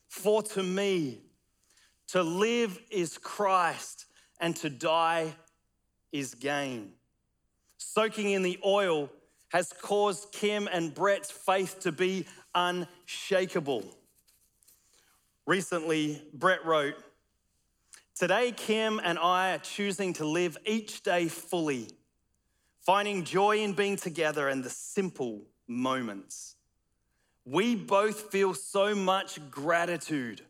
For 0.08 0.42
to 0.42 0.62
me 0.62 1.20
to 2.06 2.22
live 2.22 2.80
is 2.90 3.18
Christ 3.18 4.06
and 4.40 4.56
to 4.56 4.70
die 4.70 5.36
is 6.10 6.34
gain. 6.34 6.94
Soaking 7.76 8.30
in 8.30 8.42
the 8.42 8.58
oil 8.64 9.10
has 9.54 9.72
caused 9.80 10.32
Kim 10.32 10.68
and 10.72 10.92
Brett's 10.92 11.30
faith 11.30 11.78
to 11.82 11.92
be 11.92 12.26
unshakable. 12.56 13.84
Recently, 15.46 16.20
Brett 16.34 16.66
wrote, 16.66 16.96
Today, 18.16 18.50
Kim 18.50 19.00
and 19.04 19.16
I 19.16 19.54
are 19.54 19.58
choosing 19.58 20.12
to 20.14 20.24
live 20.24 20.58
each 20.66 21.04
day 21.04 21.28
fully, 21.28 21.86
finding 22.80 23.22
joy 23.22 23.58
in 23.58 23.74
being 23.74 23.94
together 23.94 24.48
and 24.48 24.64
the 24.64 24.70
simple 24.70 25.42
moments. 25.68 26.56
We 27.44 27.76
both 27.76 28.32
feel 28.32 28.54
so 28.54 28.92
much 28.92 29.38
gratitude 29.52 30.40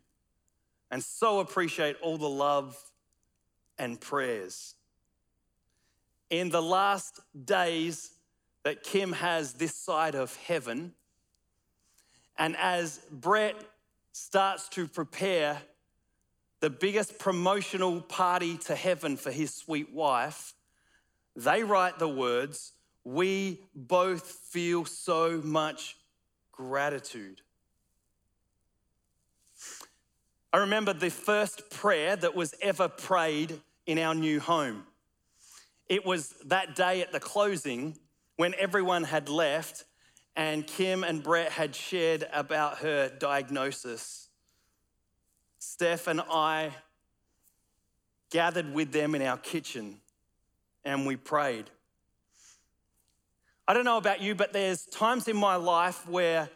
and 0.91 1.03
so 1.03 1.41
appreciate 1.41 1.97
all 2.01 2.17
the 2.17 2.27
love 2.27 2.75
and 3.77 4.01
prayers. 4.01 4.77
In 6.31 6.49
the 6.49 6.63
last 6.63 7.21
days 7.45 8.14
that 8.65 8.83
Kim 8.83 9.13
has 9.13 9.53
this 9.55 9.75
side 9.75 10.15
of 10.15 10.35
heaven, 10.37 10.93
and 12.37 12.57
as 12.57 13.01
Brett 13.11 13.57
starts 14.13 14.69
to 14.71 14.89
prepare 14.89 15.61
the 16.61 16.71
biggest 16.71 17.19
promotional 17.19 18.01
party 18.01 18.57
to 18.57 18.75
heaven 18.75 19.17
for 19.17 19.31
his 19.31 19.55
sweet 19.55 19.93
wife, 19.93 20.55
they 21.37 21.63
write 21.63 21.99
the 21.99 22.09
words, 22.09 22.73
We 23.05 23.61
both 23.75 24.27
feel 24.27 24.87
so 24.87 25.41
much 25.45 25.97
gratitude. 26.53 27.43
I 30.55 30.59
remember 30.59 30.93
the 30.93 31.11
first 31.11 31.69
prayer 31.71 32.17
that 32.17 32.35
was 32.35 32.55
ever 32.63 32.89
prayed 32.89 33.61
in 33.87 33.99
our 33.99 34.15
new 34.15 34.41
home. 34.41 34.85
It 35.89 36.07
was 36.07 36.31
that 36.47 36.77
day 36.77 37.03
at 37.03 37.13
the 37.13 37.21
closing 37.21 37.99
when 38.37 38.55
everyone 38.59 39.05
had 39.05 39.29
left 39.29 39.85
and 40.37 40.67
Kim 40.67 41.05
and 41.05 41.23
Brett 41.23 41.53
had 41.53 41.75
shared 41.75 42.27
about 42.33 42.79
her 42.79 43.09
diagnosis. 43.09 44.29
Steph 45.59 46.07
and 46.09 46.21
I 46.21 46.73
gathered 48.31 48.75
with 48.75 48.93
them 48.93 49.15
in 49.15 49.23
our 49.23 49.39
kitchen 49.39 50.01
and 50.85 51.07
we 51.07 51.17
prayed. 51.17 51.71
I 53.67 53.73
don't 53.73 53.85
know 53.85 53.97
about 53.97 54.21
you, 54.21 54.35
but 54.35 54.53
there's 54.53 54.85
times 54.85 55.29
in 55.29 55.37
my 55.37 55.57
life 55.57 56.07
where 56.09 56.51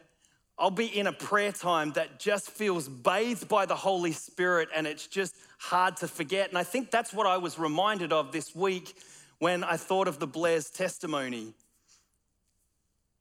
I'll 0.59 0.69
be 0.69 0.85
in 0.85 1.07
a 1.07 1.13
prayer 1.13 1.53
time 1.53 1.93
that 1.93 2.19
just 2.19 2.51
feels 2.51 2.87
bathed 2.87 3.47
by 3.47 3.65
the 3.65 3.75
Holy 3.75 4.11
Spirit 4.11 4.67
and 4.75 4.85
it's 4.85 5.07
just 5.07 5.33
hard 5.57 5.97
to 5.97 6.07
forget. 6.07 6.49
And 6.49 6.57
I 6.57 6.63
think 6.63 6.91
that's 6.91 7.13
what 7.13 7.25
I 7.25 7.37
was 7.37 7.57
reminded 7.57 8.11
of 8.11 8.33
this 8.33 8.53
week 8.53 8.95
when 9.39 9.63
I 9.63 9.77
thought 9.77 10.09
of 10.09 10.19
the 10.19 10.27
Blair's 10.27 10.69
testimony. 10.69 11.53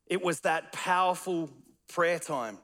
It 0.08 0.22
was 0.22 0.40
that 0.40 0.72
powerful 0.72 1.50
prayer 1.88 2.18
time. 2.18 2.58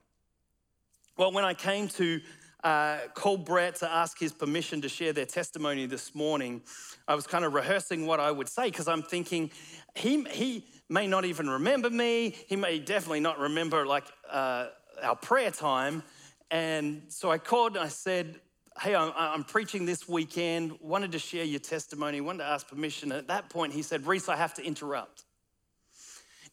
Well, 1.17 1.31
when 1.31 1.45
I 1.45 1.55
came 1.55 1.89
to 1.89 2.21
uh, 2.65 2.99
call 3.13 3.37
Brett 3.37 3.77
to 3.77 3.91
ask 3.91 4.19
his 4.19 4.33
permission 4.33 4.81
to 4.81 4.89
share 4.89 5.13
their 5.13 5.27
testimony 5.27 5.87
this 5.87 6.15
morning, 6.15 6.63
I 7.07 7.15
was 7.15 7.27
kind 7.27 7.45
of 7.45 7.53
rehearsing 7.53 8.07
what 8.07 8.19
I 8.19 8.31
would 8.31 8.49
say 8.49 8.65
because 8.65 8.89
I'm 8.89 9.03
thinking 9.03 9.51
he, 9.95 10.25
he, 10.25 10.65
may 10.91 11.07
not 11.07 11.25
even 11.25 11.49
remember 11.49 11.89
me. 11.89 12.35
He 12.47 12.57
may 12.57 12.79
definitely 12.79 13.21
not 13.21 13.39
remember 13.39 13.87
like 13.87 14.05
uh, 14.31 14.67
our 15.03 15.17
prayer 15.17 15.51
time. 15.51 16.03
And 16.51 17.03
so 17.09 17.31
I 17.31 17.39
called 17.39 17.77
and 17.77 17.85
I 17.85 17.89
said, 17.89 18.39
Hey, 18.81 18.95
I'm, 18.95 19.13
I'm, 19.17 19.45
preaching 19.45 19.87
this 19.87 20.09
weekend, 20.09 20.77
wanted 20.81 21.13
to 21.13 21.19
share 21.19 21.45
your 21.45 21.61
testimony, 21.61 22.21
wanted 22.21 22.39
to 22.39 22.47
ask 22.47 22.69
permission. 22.69 23.13
And 23.13 23.21
At 23.21 23.29
that 23.29 23.49
point, 23.49 23.73
he 23.73 23.83
said, 23.83 24.07
Reese, 24.07 24.29
I 24.29 24.37
have 24.37 24.53
to 24.55 24.65
interrupt. 24.65 25.25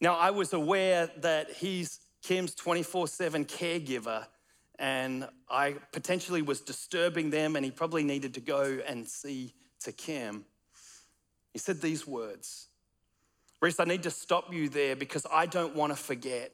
Now, 0.02 0.16
I 0.16 0.30
was 0.32 0.52
aware 0.52 1.08
that 1.18 1.52
he's 1.52 2.00
Kim's 2.22 2.56
24 2.56 3.06
7 3.06 3.44
caregiver, 3.44 4.26
and 4.76 5.28
I 5.48 5.76
potentially 5.92 6.42
was 6.42 6.60
disturbing 6.60 7.30
them, 7.30 7.54
and 7.54 7.64
he 7.64 7.70
probably 7.70 8.02
needed 8.02 8.34
to 8.34 8.40
go 8.40 8.80
and 8.84 9.06
see 9.08 9.54
to 9.84 9.92
Kim. 9.92 10.44
He 11.52 11.60
said 11.60 11.80
these 11.80 12.04
words 12.04 12.66
Reese, 13.60 13.78
I 13.78 13.84
need 13.84 14.02
to 14.02 14.10
stop 14.10 14.52
you 14.52 14.68
there 14.68 14.96
because 14.96 15.24
I 15.32 15.46
don't 15.46 15.76
want 15.76 15.92
to 15.92 15.96
forget. 15.96 16.50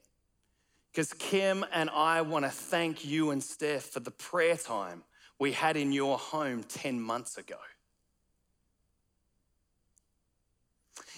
Because 0.92 1.14
Kim 1.14 1.64
and 1.72 1.88
I 1.88 2.20
want 2.20 2.44
to 2.44 2.50
thank 2.50 3.02
you 3.02 3.30
and 3.30 3.42
Steph 3.42 3.84
for 3.84 4.00
the 4.00 4.10
prayer 4.10 4.58
time 4.58 5.04
we 5.38 5.52
had 5.52 5.78
in 5.78 5.90
your 5.90 6.18
home 6.18 6.64
10 6.64 7.00
months 7.00 7.38
ago. 7.38 7.56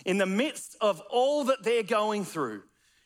In 0.04 0.18
the 0.18 0.26
midst 0.26 0.76
of 0.80 1.00
all 1.10 1.44
that 1.44 1.62
they're 1.62 1.82
going 1.82 2.24
through, 2.24 2.62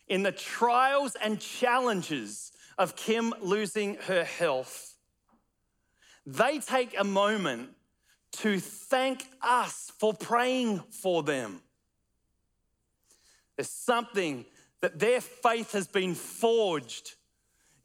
in 0.09 0.23
the 0.23 0.33
trials 0.33 1.17
and 1.23 1.41
challenges 1.41 2.53
of 2.79 2.97
Kim 2.97 3.33
losing 3.41 3.97
her 4.07 4.25
health, 4.25 4.95
they 6.27 6.59
take 6.59 6.99
a 6.99 7.05
moment 7.05 7.71
to 8.33 8.59
thank 8.59 9.27
us 9.43 9.93
for 9.99 10.13
praying 10.13 10.83
for 10.91 11.23
them. 11.23 11.61
There's 13.57 13.71
something 13.71 14.45
that 14.81 14.99
their 14.99 15.21
faith 15.21 15.73
has 15.73 15.87
been 15.87 16.15
forged 16.15 17.15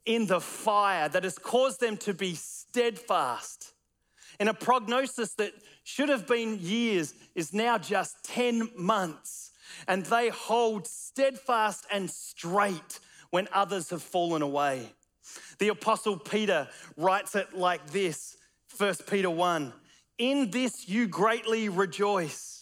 in 0.04 0.26
the 0.26 0.40
fire 0.40 1.08
that 1.08 1.24
has 1.24 1.38
caused 1.38 1.80
them 1.80 1.96
to 1.98 2.12
be 2.12 2.34
steadfast. 2.34 3.72
And 4.40 4.48
a 4.48 4.54
prognosis 4.54 5.34
that 5.34 5.52
should 5.84 6.08
have 6.08 6.26
been 6.26 6.58
years 6.60 7.14
is 7.36 7.54
now 7.54 7.78
just 7.78 8.24
10 8.24 8.70
months. 8.76 9.52
And 9.86 10.04
they 10.06 10.30
hold 10.30 10.88
steadfast 10.88 11.86
and 11.92 12.10
straight 12.10 12.98
when 13.30 13.46
others 13.52 13.90
have 13.90 14.02
fallen 14.02 14.42
away. 14.42 14.92
The 15.60 15.68
Apostle 15.68 16.16
Peter 16.16 16.68
writes 16.96 17.36
it 17.36 17.54
like 17.56 17.90
this 17.90 18.36
1 18.76 18.94
Peter 19.08 19.30
1 19.30 19.72
In 20.18 20.50
this 20.50 20.88
you 20.88 21.06
greatly 21.06 21.68
rejoice 21.68 22.60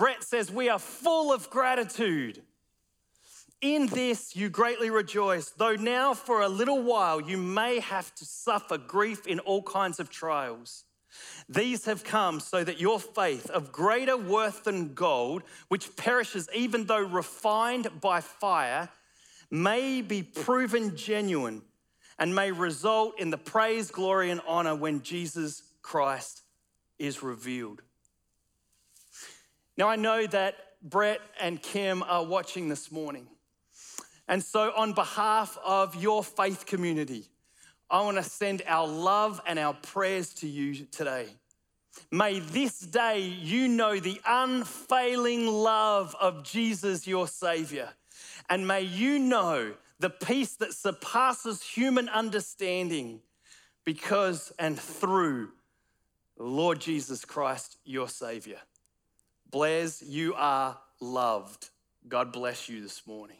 Brett 0.00 0.24
says, 0.24 0.50
We 0.50 0.70
are 0.70 0.78
full 0.78 1.30
of 1.30 1.50
gratitude. 1.50 2.40
In 3.60 3.86
this 3.88 4.34
you 4.34 4.48
greatly 4.48 4.88
rejoice, 4.88 5.50
though 5.50 5.74
now 5.74 6.14
for 6.14 6.40
a 6.40 6.48
little 6.48 6.82
while 6.82 7.20
you 7.20 7.36
may 7.36 7.80
have 7.80 8.14
to 8.14 8.24
suffer 8.24 8.78
grief 8.78 9.26
in 9.26 9.40
all 9.40 9.62
kinds 9.62 10.00
of 10.00 10.08
trials. 10.08 10.84
These 11.48 11.84
have 11.86 12.04
come 12.04 12.40
so 12.40 12.62
that 12.64 12.80
your 12.80 13.00
faith, 13.00 13.50
of 13.50 13.72
greater 13.72 14.16
worth 14.16 14.64
than 14.64 14.94
gold, 14.94 15.42
which 15.68 15.96
perishes 15.96 16.48
even 16.54 16.86
though 16.86 17.00
refined 17.00 17.88
by 18.00 18.20
fire, 18.20 18.88
may 19.50 20.00
be 20.00 20.22
proven 20.22 20.96
genuine 20.96 21.62
and 22.18 22.34
may 22.34 22.52
result 22.52 23.18
in 23.18 23.30
the 23.30 23.38
praise, 23.38 23.90
glory, 23.90 24.30
and 24.30 24.40
honor 24.46 24.74
when 24.76 25.02
Jesus 25.02 25.62
Christ 25.82 26.42
is 26.98 27.22
revealed. 27.22 27.82
Now, 29.76 29.88
I 29.88 29.96
know 29.96 30.26
that 30.26 30.54
Brett 30.82 31.20
and 31.40 31.60
Kim 31.60 32.02
are 32.02 32.24
watching 32.24 32.68
this 32.68 32.92
morning. 32.92 33.26
And 34.28 34.42
so, 34.42 34.72
on 34.76 34.92
behalf 34.92 35.58
of 35.64 36.00
your 36.00 36.22
faith 36.22 36.66
community, 36.66 37.26
I 37.90 38.02
want 38.02 38.16
to 38.18 38.22
send 38.22 38.62
our 38.66 38.86
love 38.86 39.40
and 39.46 39.58
our 39.58 39.74
prayers 39.74 40.32
to 40.34 40.48
you 40.48 40.86
today. 40.86 41.26
May 42.12 42.38
this 42.38 42.78
day 42.78 43.20
you 43.20 43.66
know 43.68 43.98
the 43.98 44.20
unfailing 44.26 45.46
love 45.46 46.14
of 46.20 46.44
Jesus, 46.44 47.06
your 47.06 47.26
Savior. 47.26 47.90
And 48.48 48.66
may 48.66 48.82
you 48.82 49.18
know 49.18 49.74
the 49.98 50.10
peace 50.10 50.54
that 50.56 50.72
surpasses 50.72 51.62
human 51.62 52.08
understanding 52.08 53.20
because 53.84 54.52
and 54.58 54.78
through 54.78 55.50
Lord 56.38 56.80
Jesus 56.80 57.24
Christ, 57.24 57.76
your 57.84 58.08
Savior. 58.08 58.58
Blairs, 59.50 60.02
you 60.02 60.34
are 60.34 60.78
loved. 61.00 61.70
God 62.08 62.32
bless 62.32 62.68
you 62.68 62.80
this 62.80 63.06
morning. 63.06 63.36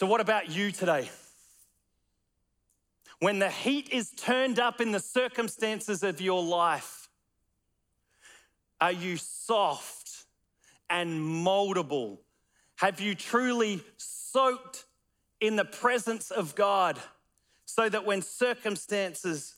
So, 0.00 0.06
what 0.06 0.22
about 0.22 0.48
you 0.50 0.72
today? 0.72 1.10
When 3.18 3.38
the 3.38 3.50
heat 3.50 3.90
is 3.90 4.10
turned 4.12 4.58
up 4.58 4.80
in 4.80 4.92
the 4.92 4.98
circumstances 4.98 6.02
of 6.02 6.22
your 6.22 6.42
life, 6.42 7.10
are 8.80 8.92
you 8.92 9.18
soft 9.18 10.24
and 10.88 11.20
moldable? 11.20 12.16
Have 12.76 12.98
you 12.98 13.14
truly 13.14 13.82
soaked 13.98 14.86
in 15.38 15.56
the 15.56 15.66
presence 15.66 16.30
of 16.30 16.54
God 16.54 16.98
so 17.66 17.86
that 17.86 18.06
when 18.06 18.22
circumstances 18.22 19.54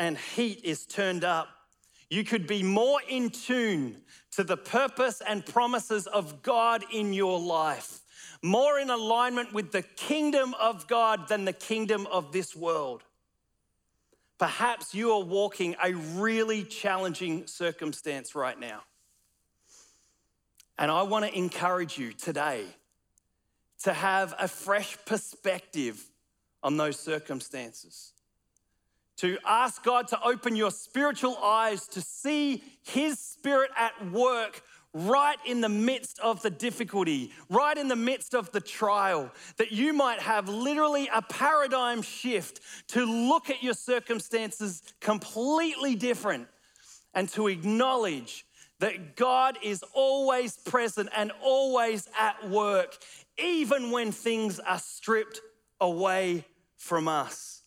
and 0.00 0.18
heat 0.18 0.62
is 0.64 0.84
turned 0.84 1.22
up, 1.22 1.46
you 2.10 2.24
could 2.24 2.48
be 2.48 2.64
more 2.64 2.98
in 3.08 3.30
tune 3.30 3.98
to 4.32 4.42
the 4.42 4.56
purpose 4.56 5.22
and 5.24 5.46
promises 5.46 6.08
of 6.08 6.42
God 6.42 6.84
in 6.92 7.12
your 7.12 7.38
life? 7.38 8.00
More 8.42 8.78
in 8.78 8.90
alignment 8.90 9.52
with 9.52 9.72
the 9.72 9.82
kingdom 9.82 10.54
of 10.60 10.86
God 10.86 11.28
than 11.28 11.44
the 11.44 11.52
kingdom 11.52 12.06
of 12.08 12.32
this 12.32 12.54
world. 12.54 13.02
Perhaps 14.38 14.94
you 14.94 15.12
are 15.12 15.22
walking 15.22 15.76
a 15.82 15.94
really 15.94 16.64
challenging 16.64 17.46
circumstance 17.46 18.34
right 18.34 18.58
now. 18.58 18.82
And 20.78 20.90
I 20.90 21.02
want 21.02 21.24
to 21.24 21.36
encourage 21.36 21.98
you 21.98 22.12
today 22.12 22.64
to 23.84 23.92
have 23.92 24.34
a 24.38 24.48
fresh 24.48 24.96
perspective 25.04 26.02
on 26.62 26.76
those 26.76 26.98
circumstances. 26.98 28.12
To 29.18 29.38
ask 29.46 29.84
God 29.84 30.08
to 30.08 30.20
open 30.22 30.56
your 30.56 30.72
spiritual 30.72 31.36
eyes 31.36 31.86
to 31.88 32.00
see 32.00 32.64
His 32.82 33.18
Spirit 33.18 33.70
at 33.76 34.10
work 34.10 34.62
right 34.94 35.38
in 35.44 35.60
the 35.60 35.68
midst 35.68 36.20
of 36.20 36.40
the 36.40 36.50
difficulty, 36.50 37.32
right 37.50 37.76
in 37.76 37.88
the 37.88 37.96
midst 37.96 38.34
of 38.34 38.50
the 38.52 38.60
trial, 38.60 39.30
that 39.56 39.72
you 39.72 39.92
might 39.92 40.20
have 40.20 40.48
literally 40.48 41.10
a 41.12 41.20
paradigm 41.20 42.00
shift 42.00 42.60
to 42.88 43.04
look 43.04 43.50
at 43.50 43.62
your 43.62 43.74
circumstances 43.74 44.82
completely 45.00 45.96
different 45.96 46.46
and 47.12 47.28
to 47.30 47.48
acknowledge 47.48 48.46
that 48.78 49.16
God 49.16 49.58
is 49.62 49.82
always 49.94 50.56
present 50.56 51.08
and 51.16 51.32
always 51.42 52.08
at 52.18 52.48
work, 52.48 52.96
even 53.38 53.90
when 53.90 54.12
things 54.12 54.60
are 54.60 54.78
stripped 54.78 55.40
away 55.80 56.44
from 56.76 57.08
us. 57.08 57.62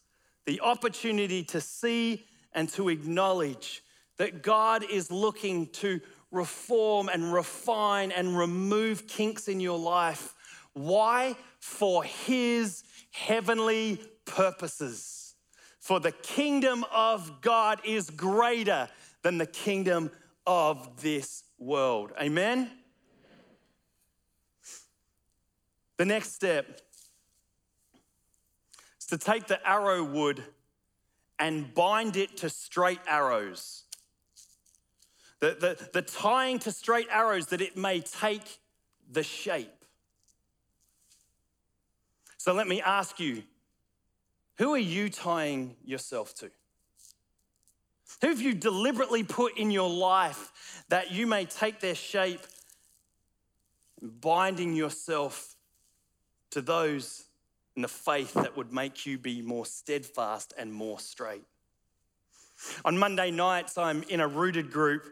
The 0.46 0.62
opportunity 0.62 1.44
to 1.46 1.60
see 1.60 2.26
and 2.54 2.70
to 2.70 2.88
acknowledge 2.88 3.84
that 4.18 4.42
God 4.42 4.84
is 4.90 5.12
looking 5.12 5.68
to 5.68 6.00
reform 6.32 7.10
and 7.10 7.34
refine 7.34 8.12
and 8.12 8.38
remove 8.38 9.08
kinks 9.08 9.48
in 9.48 9.60
your 9.60 9.80
life. 9.80 10.34
Why? 10.74 11.36
For 11.60 12.04
His 12.04 12.84
heavenly 13.12 14.00
purposes. 14.26 15.36
For 15.80 16.00
the 16.00 16.12
kingdom 16.12 16.86
of 16.94 17.42
God 17.42 17.80
is 17.86 18.10
greater 18.10 18.90
than 19.22 19.38
the 19.38 19.46
kingdom 19.46 20.12
of 20.46 21.02
this 21.02 21.44
world. 21.58 22.12
Amen? 22.22 22.70
The 25.98 26.06
next 26.06 26.34
step 26.34 26.82
is 29.00 29.08
to 29.08 29.18
take 29.18 29.48
the 29.48 29.66
arrow 29.68 30.04
wood 30.04 30.44
and 31.40 31.74
bind 31.74 32.18
it 32.18 32.38
to 32.38 32.50
straight 32.50 33.00
arrows 33.08 33.84
the, 35.40 35.56
the, 35.60 35.90
the 35.94 36.02
tying 36.02 36.60
to 36.60 36.72
straight 36.72 37.08
arrows 37.12 37.48
that 37.48 37.62
it 37.62 37.78
may 37.78 38.00
take 38.02 38.60
the 39.12 39.24
shape. 39.24 39.70
So 42.38 42.54
let 42.54 42.68
me 42.68 42.82
ask 42.82 43.20
you 43.20 43.44
who 44.58 44.74
are 44.74 44.80
you 44.80 45.10
tying 45.10 45.76
yourself 45.86 46.34
to? 46.36 46.50
Who 48.22 48.30
have 48.30 48.42
you 48.42 48.54
deliberately 48.54 49.24
put 49.24 49.58
in 49.58 49.70
your 49.70 49.90
life 49.90 50.84
that 50.90 51.12
you 51.12 51.28
may 51.28 51.46
take 51.46 51.80
their 51.80 51.94
shape, 51.94 52.42
binding 54.02 54.76
yourself 54.76 55.56
to 56.52 56.62
those 56.62 57.26
in 57.76 57.84
the 57.84 57.88
faith 57.88 58.34
that 58.34 58.58
would 58.58 58.74
make 58.74 59.06
you 59.06 59.20
be 59.20 59.44
more 59.44 59.66
steadfast 59.66 60.54
and 60.58 60.74
more 60.74 61.00
straight? 61.00 61.44
On 62.86 62.98
Monday 62.98 63.32
nights, 63.32 63.78
I'm 63.78 64.04
in 64.04 64.20
a 64.20 64.28
rooted 64.28 64.72
group, 64.72 65.04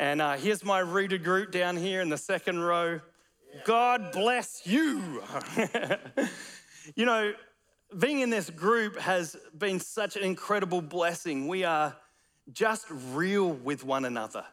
and 0.00 0.20
uh, 0.20 0.36
here's 0.36 0.64
my 0.64 0.78
rooted 0.80 1.24
group 1.24 1.52
down 1.52 1.76
here 1.76 2.00
in 2.00 2.08
the 2.08 2.16
second 2.16 2.60
row. 2.60 3.00
God 3.64 4.12
bless 4.12 4.66
you. 4.66 5.22
you 6.94 7.06
know, 7.06 7.32
being 7.98 8.20
in 8.20 8.30
this 8.30 8.50
group 8.50 8.98
has 8.98 9.36
been 9.56 9.80
such 9.80 10.16
an 10.16 10.22
incredible 10.22 10.82
blessing. 10.82 11.48
We 11.48 11.64
are 11.64 11.96
just 12.52 12.86
real 12.90 13.50
with 13.50 13.84
one 13.84 14.04
another, 14.04 14.44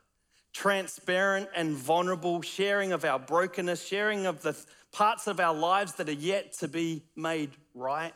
transparent 0.53 1.49
and 1.55 1.75
vulnerable, 1.75 2.41
sharing 2.41 2.91
of 2.91 3.05
our 3.05 3.19
brokenness, 3.19 3.85
sharing 3.85 4.25
of 4.25 4.41
the 4.41 4.55
parts 4.91 5.27
of 5.27 5.39
our 5.39 5.53
lives 5.53 5.95
that 5.95 6.07
are 6.07 6.13
yet 6.13 6.53
to 6.53 6.67
be 6.67 7.03
made 7.15 7.51
right. 7.73 8.13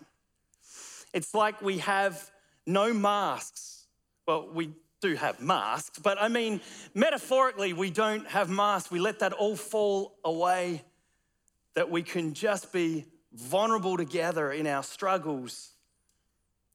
It's 1.14 1.34
like 1.34 1.62
we 1.62 1.80
have 1.80 2.30
no 2.66 2.94
masks 2.94 3.77
well, 4.28 4.50
we 4.54 4.74
do 5.00 5.16
have 5.16 5.40
masks, 5.40 6.00
but 6.00 6.22
I 6.22 6.28
mean, 6.28 6.60
metaphorically, 6.94 7.72
we 7.74 7.90
don't 7.90 8.28
have 8.28 8.50
masks. 8.50 8.92
We 8.92 9.00
let 9.00 9.20
that 9.20 9.32
all 9.32 9.56
fall 9.56 10.18
away, 10.26 10.84
that 11.76 11.90
we 11.90 12.04
can 12.04 12.34
just 12.34 12.74
be 12.74 13.06
vulnerable 13.32 13.96
together 13.96 14.52
in 14.52 14.68
our 14.68 14.84
struggles, 14.84 15.72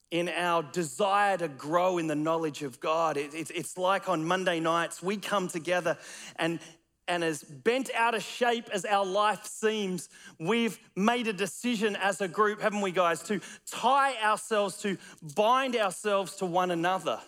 in 0.09 0.29
our 0.29 0.63
desire 0.63 1.37
to 1.37 1.47
grow 1.47 1.97
in 1.99 2.07
the 2.07 2.15
knowledge 2.15 2.63
of 2.63 2.79
God. 2.79 3.17
it's 3.17 3.77
like 3.77 4.09
on 4.09 4.25
Monday 4.25 4.59
nights, 4.59 5.03
we 5.03 5.17
come 5.17 5.47
together 5.47 5.97
and 6.37 6.59
and 7.05 7.21
as 7.21 7.43
bent 7.43 7.93
out 7.93 8.15
of 8.15 8.23
shape 8.23 8.69
as 8.71 8.85
our 8.85 9.05
life 9.05 9.45
seems, 9.45 10.07
we've 10.39 10.79
made 10.95 11.27
a 11.27 11.33
decision 11.33 11.97
as 11.97 12.21
a 12.21 12.29
group, 12.29 12.61
haven't 12.61 12.79
we, 12.79 12.91
guys, 12.91 13.21
to 13.23 13.41
tie 13.69 14.15
ourselves, 14.23 14.77
to 14.83 14.97
bind 15.35 15.75
ourselves 15.75 16.37
to 16.37 16.45
one 16.45 16.71
another 16.71 17.19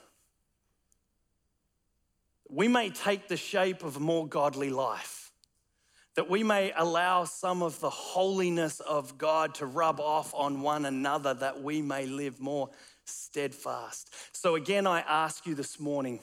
we 2.49 2.67
may 2.67 2.89
take 2.89 3.27
the 3.27 3.37
shape 3.37 3.83
of 3.83 3.97
a 3.97 3.99
more 3.99 4.27
godly 4.27 4.69
life, 4.69 5.31
that 6.15 6.29
we 6.29 6.43
may 6.43 6.71
allow 6.77 7.25
some 7.25 7.61
of 7.61 7.79
the 7.79 7.89
holiness 7.89 8.79
of 8.79 9.17
God 9.17 9.55
to 9.55 9.65
rub 9.65 9.99
off 9.99 10.33
on 10.33 10.61
one 10.61 10.85
another, 10.85 11.33
that 11.33 11.61
we 11.61 11.81
may 11.81 12.05
live 12.05 12.39
more 12.39 12.69
steadfast. 13.05 14.13
So, 14.35 14.55
again, 14.55 14.87
I 14.87 15.01
ask 15.01 15.45
you 15.45 15.55
this 15.55 15.79
morning 15.79 16.19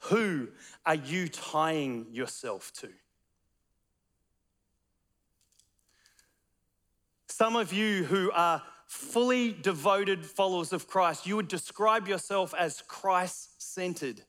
who 0.00 0.48
are 0.86 0.94
you 0.94 1.28
tying 1.28 2.06
yourself 2.10 2.72
to? 2.80 2.88
Some 7.26 7.56
of 7.56 7.72
you 7.72 8.04
who 8.04 8.30
are 8.32 8.62
fully 8.86 9.52
devoted 9.52 10.24
followers 10.24 10.72
of 10.72 10.88
Christ, 10.88 11.26
you 11.26 11.36
would 11.36 11.48
describe 11.48 12.08
yourself 12.08 12.54
as 12.58 12.82
Christ 12.88 13.62
centered. 13.62 14.22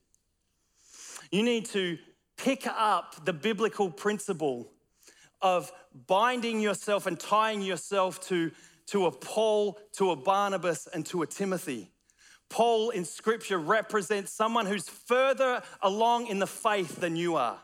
You 1.30 1.42
need 1.42 1.66
to 1.66 1.98
pick 2.36 2.66
up 2.66 3.24
the 3.24 3.32
biblical 3.32 3.90
principle 3.90 4.72
of 5.42 5.70
binding 6.06 6.60
yourself 6.60 7.06
and 7.06 7.18
tying 7.18 7.62
yourself 7.62 8.20
to, 8.28 8.50
to 8.86 9.06
a 9.06 9.10
Paul, 9.10 9.78
to 9.96 10.10
a 10.10 10.16
Barnabas, 10.16 10.88
and 10.92 11.04
to 11.06 11.22
a 11.22 11.26
Timothy. 11.26 11.90
Paul 12.48 12.90
in 12.90 13.04
scripture 13.04 13.58
represents 13.58 14.32
someone 14.32 14.66
who's 14.66 14.88
further 14.88 15.62
along 15.82 16.26
in 16.26 16.40
the 16.40 16.46
faith 16.46 16.96
than 16.96 17.14
you 17.14 17.36
are. 17.36 17.58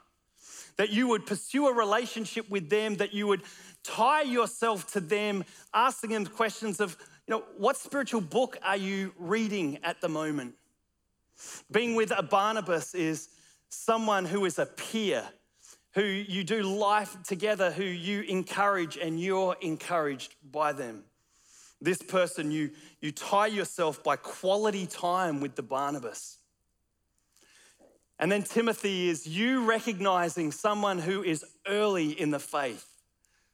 That 0.76 0.90
you 0.90 1.08
would 1.08 1.26
pursue 1.26 1.66
a 1.66 1.74
relationship 1.74 2.48
with 2.48 2.70
them, 2.70 2.96
that 2.96 3.12
you 3.12 3.26
would 3.26 3.42
tie 3.82 4.22
yourself 4.22 4.92
to 4.92 5.00
them, 5.00 5.44
asking 5.74 6.10
them 6.10 6.26
questions 6.26 6.80
of, 6.80 6.96
you 7.26 7.34
know, 7.34 7.44
what 7.56 7.76
spiritual 7.76 8.20
book 8.20 8.58
are 8.62 8.76
you 8.76 9.12
reading 9.18 9.78
at 9.82 10.00
the 10.00 10.08
moment? 10.08 10.54
Being 11.72 11.94
with 11.94 12.12
a 12.16 12.22
Barnabas 12.22 12.94
is 12.94 13.28
someone 13.68 14.24
who 14.24 14.44
is 14.44 14.58
a 14.58 14.66
peer, 14.66 15.24
who 15.92 16.02
you 16.02 16.44
do 16.44 16.62
life 16.62 17.16
together, 17.22 17.70
who 17.70 17.84
you 17.84 18.22
encourage 18.22 18.96
and 18.96 19.20
you're 19.20 19.56
encouraged 19.60 20.34
by 20.50 20.72
them. 20.72 21.04
This 21.80 22.00
person, 22.00 22.50
you, 22.50 22.70
you 23.00 23.12
tie 23.12 23.48
yourself 23.48 24.02
by 24.02 24.16
quality 24.16 24.86
time 24.86 25.40
with 25.40 25.56
the 25.56 25.62
Barnabas. 25.62 26.38
And 28.18 28.32
then 28.32 28.42
Timothy 28.42 29.08
is 29.08 29.26
you 29.26 29.64
recognizing 29.64 30.52
someone 30.52 30.98
who 30.98 31.22
is 31.22 31.44
early 31.66 32.18
in 32.18 32.30
the 32.30 32.38
faith, 32.38 32.86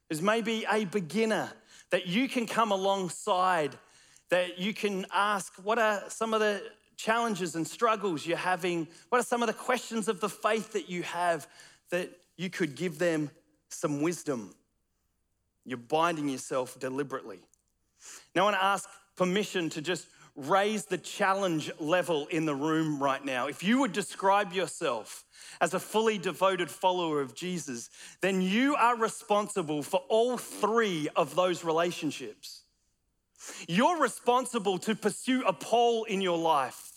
who's 0.09 0.23
maybe 0.23 0.65
a 0.71 0.85
beginner, 0.85 1.53
that 1.91 2.07
you 2.07 2.29
can 2.29 2.47
come 2.47 2.71
alongside, 2.71 3.77
that 4.31 4.59
you 4.59 4.73
can 4.73 5.05
ask, 5.13 5.53
what 5.63 5.79
are 5.79 6.05
some 6.09 6.33
of 6.33 6.41
the 6.41 6.63
challenges 7.03 7.57
and 7.57 7.67
struggles 7.67 8.25
you're 8.25 8.37
having? 8.37 8.87
What 9.09 9.21
are 9.21 9.25
some 9.25 9.43
of 9.43 9.49
the 9.49 9.55
questions 9.55 10.09
of 10.09 10.21
the 10.21 10.29
faith 10.29 10.73
that 10.73 10.89
you 10.89 11.03
have 11.03 11.47
that 11.91 12.11
you 12.37 12.49
could 12.49 12.75
give 12.77 12.99
them 12.99 13.31
some 13.69 14.03
wisdom? 14.03 14.55
You're 15.65 15.79
binding 15.79 16.29
yourself 16.29 16.79
deliberately. 16.79 17.41
Now, 18.35 18.43
I 18.43 18.45
want 18.45 18.57
to 18.57 18.65
ask 18.65 18.89
permission 19.17 19.71
to 19.71 19.83
just 19.83 20.07
raise 20.35 20.87
the 20.87 20.99
challenge 20.99 21.71
level 21.79 22.27
in 22.29 22.47
the 22.47 22.55
room 22.55 23.03
right 23.03 23.23
now. 23.25 23.49
If 23.49 23.63
you 23.63 23.81
would 23.81 23.93
describe 23.93 24.53
yourself 24.53 25.25
as 25.61 25.75
a 25.75 25.81
fully 25.81 26.19
devoted 26.19 26.71
follower 26.71 27.21
of 27.21 27.35
Jesus, 27.35 27.91
then 28.23 28.41
you 28.41 28.75
are 28.75 28.97
responsible 28.97 29.83
for 29.83 30.03
all 30.09 30.39
three 30.39 31.09
of 31.17 31.35
those 31.35 31.65
relationships. 31.65 32.63
You're 33.69 34.01
responsible 34.01 34.79
to 34.79 34.95
pursue 34.95 35.43
a 35.47 35.53
Paul 35.53 36.05
in 36.05 36.21
your 36.21 36.39
life. 36.39 36.92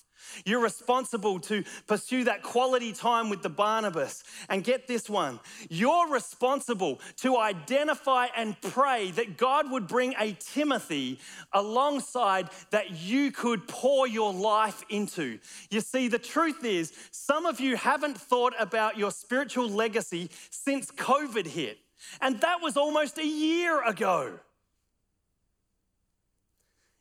You're 0.46 0.62
responsible 0.62 1.40
to 1.42 1.64
pursue 1.88 2.26
that 2.26 2.44
quality 2.44 2.92
time 2.92 3.30
with 3.30 3.42
the 3.42 3.50
Barnabas. 3.50 4.24
And 4.50 4.64
get 4.64 4.88
this 4.88 5.10
one 5.10 5.40
you're 5.70 6.12
responsible 6.12 7.00
to 7.18 7.38
identify 7.38 8.28
and 8.36 8.60
pray 8.62 9.12
that 9.12 9.38
God 9.38 9.72
would 9.72 9.88
bring 9.88 10.16
a 10.20 10.34
Timothy 10.34 11.20
alongside 11.54 12.50
that 12.72 12.92
you 12.92 13.32
could 13.32 13.68
pour 13.68 14.08
your 14.08 14.34
life 14.34 14.84
into. 14.90 15.40
You 15.70 15.82
see, 15.82 16.08
the 16.08 16.20
truth 16.20 16.64
is, 16.64 16.94
some 17.12 17.46
of 17.46 17.60
you 17.60 17.76
haven't 17.76 18.18
thought 18.18 18.54
about 18.60 18.98
your 18.98 19.12
spiritual 19.12 19.70
legacy 19.70 20.30
since 20.50 20.92
COVID 20.92 21.48
hit. 21.48 21.78
And 22.22 22.40
that 22.42 22.62
was 22.62 22.78
almost 22.78 23.18
a 23.18 23.26
year 23.26 23.84
ago. 23.84 24.40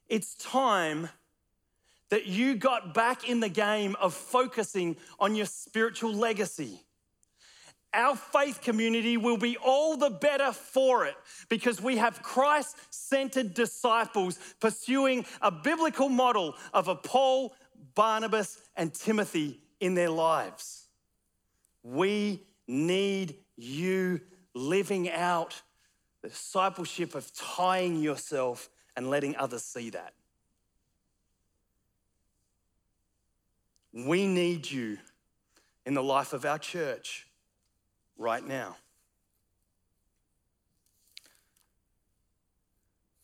It's 0.09 0.35
time 0.35 1.09
that 2.15 2.27
you 2.27 2.55
got 2.55 2.95
back 2.95 3.29
in 3.29 3.41
the 3.41 3.49
game 3.49 3.97
of 4.01 4.15
focusing 4.15 4.97
on 5.19 5.35
your 5.35 5.47
spiritual 5.47 6.15
legacy. 6.15 6.81
Our 7.93 8.15
faith 8.15 8.61
community 8.63 9.17
will 9.17 9.37
be 9.37 9.57
all 9.57 9.97
the 9.97 10.11
better 10.11 10.53
for 10.53 11.07
it 11.07 11.17
because 11.49 11.83
we 11.83 11.97
have 11.97 12.23
Christ 12.23 12.77
centered 12.91 13.53
disciples 13.53 14.39
pursuing 14.61 15.27
a 15.43 15.51
biblical 15.51 16.09
model 16.09 16.55
of 16.73 16.87
a 16.87 16.95
Paul, 16.95 17.53
Barnabas, 17.97 18.61
and 18.77 18.95
Timothy 18.95 19.59
in 19.81 19.97
their 19.97 20.11
lives. 20.11 20.87
We 21.83 22.45
need 22.69 23.39
you 23.57 24.21
living 24.55 25.11
out 25.11 25.61
the 26.23 26.29
discipleship 26.29 27.17
of 27.17 27.35
tying 27.35 28.01
yourself 28.01 28.71
and 28.95 29.11
letting 29.11 29.35
others 29.35 29.65
see 29.65 29.91
that. 29.91 30.15
We 33.95 34.27
need 34.27 34.69
you 34.69 34.99
in 35.87 35.95
the 35.95 36.03
life 36.03 36.33
of 36.33 36.45
our 36.45 36.59
church 36.59 37.29
right 38.19 38.45
now. 38.45 38.77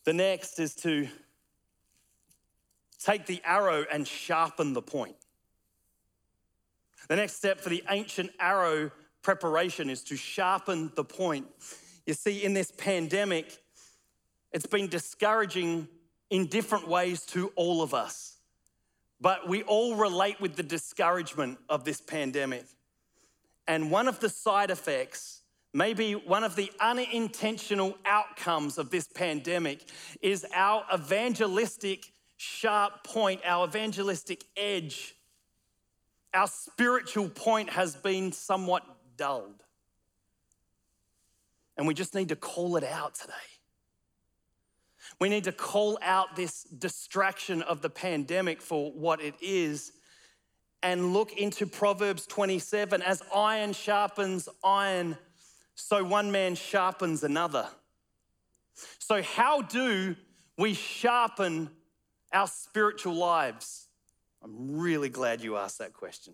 The 0.05 0.13
next 0.13 0.59
is 0.59 0.73
to 0.75 1.09
take 3.03 3.25
the 3.25 3.41
arrow 3.43 3.85
and 3.91 4.07
sharpen 4.07 4.71
the 4.71 4.81
point. 4.81 5.17
The 7.09 7.17
next 7.17 7.33
step 7.33 7.59
for 7.59 7.67
the 7.67 7.83
ancient 7.89 8.31
arrow 8.39 8.91
preparation 9.23 9.89
is 9.89 10.03
to 10.05 10.15
sharpen 10.15 10.93
the 10.95 11.03
point. 11.03 11.47
You 12.05 12.13
see, 12.13 12.45
in 12.45 12.53
this 12.53 12.71
pandemic, 12.71 13.57
it's 14.53 14.65
been 14.65 14.87
discouraging 14.87 15.89
in 16.29 16.47
different 16.47 16.87
ways 16.87 17.25
to 17.27 17.51
all 17.57 17.81
of 17.81 17.93
us. 17.93 18.37
But 19.21 19.47
we 19.47 19.61
all 19.63 19.95
relate 19.95 20.41
with 20.41 20.55
the 20.55 20.63
discouragement 20.63 21.59
of 21.69 21.85
this 21.85 22.01
pandemic. 22.01 22.65
And 23.67 23.91
one 23.91 24.07
of 24.07 24.19
the 24.19 24.29
side 24.29 24.71
effects, 24.71 25.41
maybe 25.73 26.13
one 26.13 26.43
of 26.43 26.55
the 26.55 26.71
unintentional 26.79 27.97
outcomes 28.03 28.79
of 28.79 28.89
this 28.89 29.07
pandemic, 29.07 29.87
is 30.21 30.45
our 30.55 30.83
evangelistic 30.91 32.11
sharp 32.37 33.03
point, 33.03 33.41
our 33.45 33.67
evangelistic 33.67 34.43
edge. 34.57 35.15
Our 36.33 36.47
spiritual 36.47 37.29
point 37.29 37.69
has 37.69 37.95
been 37.95 38.31
somewhat 38.31 38.83
dulled. 39.17 39.63
And 41.77 41.85
we 41.85 41.93
just 41.93 42.15
need 42.15 42.29
to 42.29 42.35
call 42.35 42.75
it 42.77 42.83
out 42.83 43.13
today. 43.13 43.50
We 45.21 45.29
need 45.29 45.43
to 45.43 45.51
call 45.51 45.99
out 46.01 46.35
this 46.35 46.63
distraction 46.63 47.61
of 47.61 47.83
the 47.83 47.91
pandemic 47.91 48.59
for 48.59 48.91
what 48.91 49.21
it 49.21 49.35
is 49.39 49.91
and 50.81 51.13
look 51.13 51.33
into 51.33 51.67
Proverbs 51.67 52.25
27 52.25 53.03
as 53.03 53.21
iron 53.31 53.73
sharpens 53.73 54.49
iron, 54.63 55.15
so 55.75 56.03
one 56.03 56.31
man 56.31 56.55
sharpens 56.55 57.23
another. 57.23 57.67
So, 58.97 59.21
how 59.21 59.61
do 59.61 60.15
we 60.57 60.73
sharpen 60.73 61.69
our 62.33 62.47
spiritual 62.47 63.13
lives? 63.13 63.89
I'm 64.43 64.79
really 64.79 65.09
glad 65.09 65.43
you 65.43 65.55
asked 65.55 65.77
that 65.77 65.93
question. 65.93 66.33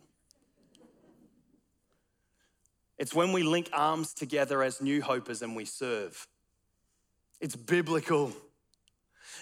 It's 2.97 3.13
when 3.13 3.33
we 3.33 3.43
link 3.43 3.69
arms 3.73 4.13
together 4.13 4.63
as 4.63 4.81
new 4.81 5.01
hopers 5.01 5.41
and 5.41 5.57
we 5.57 5.65
serve. 5.65 6.25
It's 7.41 7.57
biblical. 7.57 8.31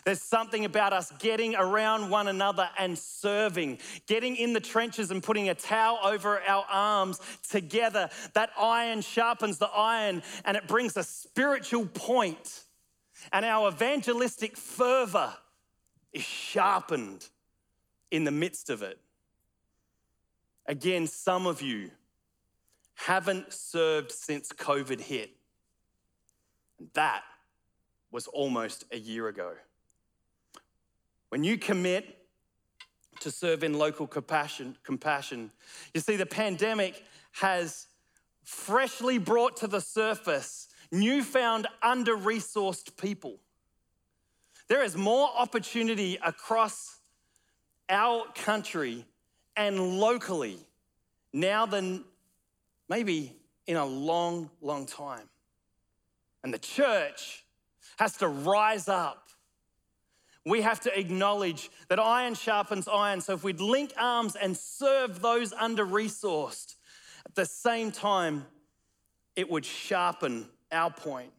There's 0.05 0.21
something 0.21 0.65
about 0.65 0.93
us 0.93 1.11
getting 1.17 1.55
around 1.55 2.11
one 2.11 2.27
another 2.27 2.69
and 2.77 2.95
serving, 2.95 3.79
getting 4.05 4.35
in 4.35 4.53
the 4.53 4.59
trenches 4.59 5.09
and 5.09 5.21
putting 5.21 5.49
a 5.49 5.55
towel 5.55 5.97
over 6.03 6.39
our 6.47 6.63
arms 6.69 7.19
together. 7.49 8.09
That 8.35 8.51
iron 8.57 9.01
sharpens 9.01 9.57
the 9.57 9.67
iron 9.67 10.21
and 10.45 10.55
it 10.55 10.67
brings 10.67 10.95
a 10.95 11.03
spiritual 11.03 11.87
point. 11.87 12.65
And 13.33 13.43
our 13.43 13.69
evangelistic 13.69 14.57
fervor 14.57 15.33
is 16.13 16.23
sharpened 16.23 17.27
in 18.11 18.25
the 18.25 18.31
midst 18.31 18.69
of 18.69 18.83
it. 18.83 18.99
Again, 20.67 21.07
some 21.07 21.47
of 21.47 21.63
you 21.63 21.89
haven't 22.93 23.51
served 23.51 24.11
since 24.11 24.49
COVID 24.49 25.01
hit. 25.01 25.31
That 26.93 27.23
was 28.11 28.27
almost 28.27 28.85
a 28.91 28.97
year 28.97 29.27
ago. 29.27 29.53
When 31.35 31.43
you 31.43 31.57
commit 31.57 32.17
to 33.19 33.29
serve 33.29 33.65
in 33.65 33.73
local 33.73 34.07
compassion, 34.07 34.77
compassion, 34.83 35.51
you 35.93 35.99
see, 35.99 36.15
the 36.15 36.25
pandemic 36.25 37.03
has 37.33 37.87
freshly 38.45 39.17
brought 39.17 39.57
to 39.57 39.67
the 39.67 39.81
surface 39.81 40.69
newfound 40.93 41.67
under 41.83 42.15
resourced 42.15 42.95
people. 42.95 43.35
There 44.69 44.81
is 44.81 44.95
more 44.95 45.29
opportunity 45.37 46.17
across 46.25 46.99
our 47.89 48.23
country 48.33 49.03
and 49.57 49.99
locally 49.99 50.57
now 51.33 51.65
than 51.65 52.05
maybe 52.87 53.35
in 53.67 53.75
a 53.75 53.85
long, 53.85 54.49
long 54.61 54.85
time. 54.85 55.27
And 56.45 56.53
the 56.53 56.59
church 56.59 57.43
has 57.97 58.15
to 58.19 58.29
rise 58.29 58.87
up 58.87 59.24
we 60.45 60.61
have 60.61 60.79
to 60.81 60.99
acknowledge 60.99 61.71
that 61.89 61.99
iron 61.99 62.35
sharpens 62.35 62.87
iron. 62.87 63.19
So 63.19 63.33
if 63.33 63.43
we'd 63.43 63.59
link 63.59 63.93
arms 63.97 64.35
and 64.35 64.55
serve 64.55 65.21
those 65.21 65.51
under 65.53 65.85
resourced, 65.85 66.75
at 67.25 67.33
the 67.33 67.45
same 67.45 67.91
time, 67.91 68.45
it 69.35 69.49
would 69.49 69.65
sharpen 69.65 70.47
our 70.71 70.91
point. 70.91 71.31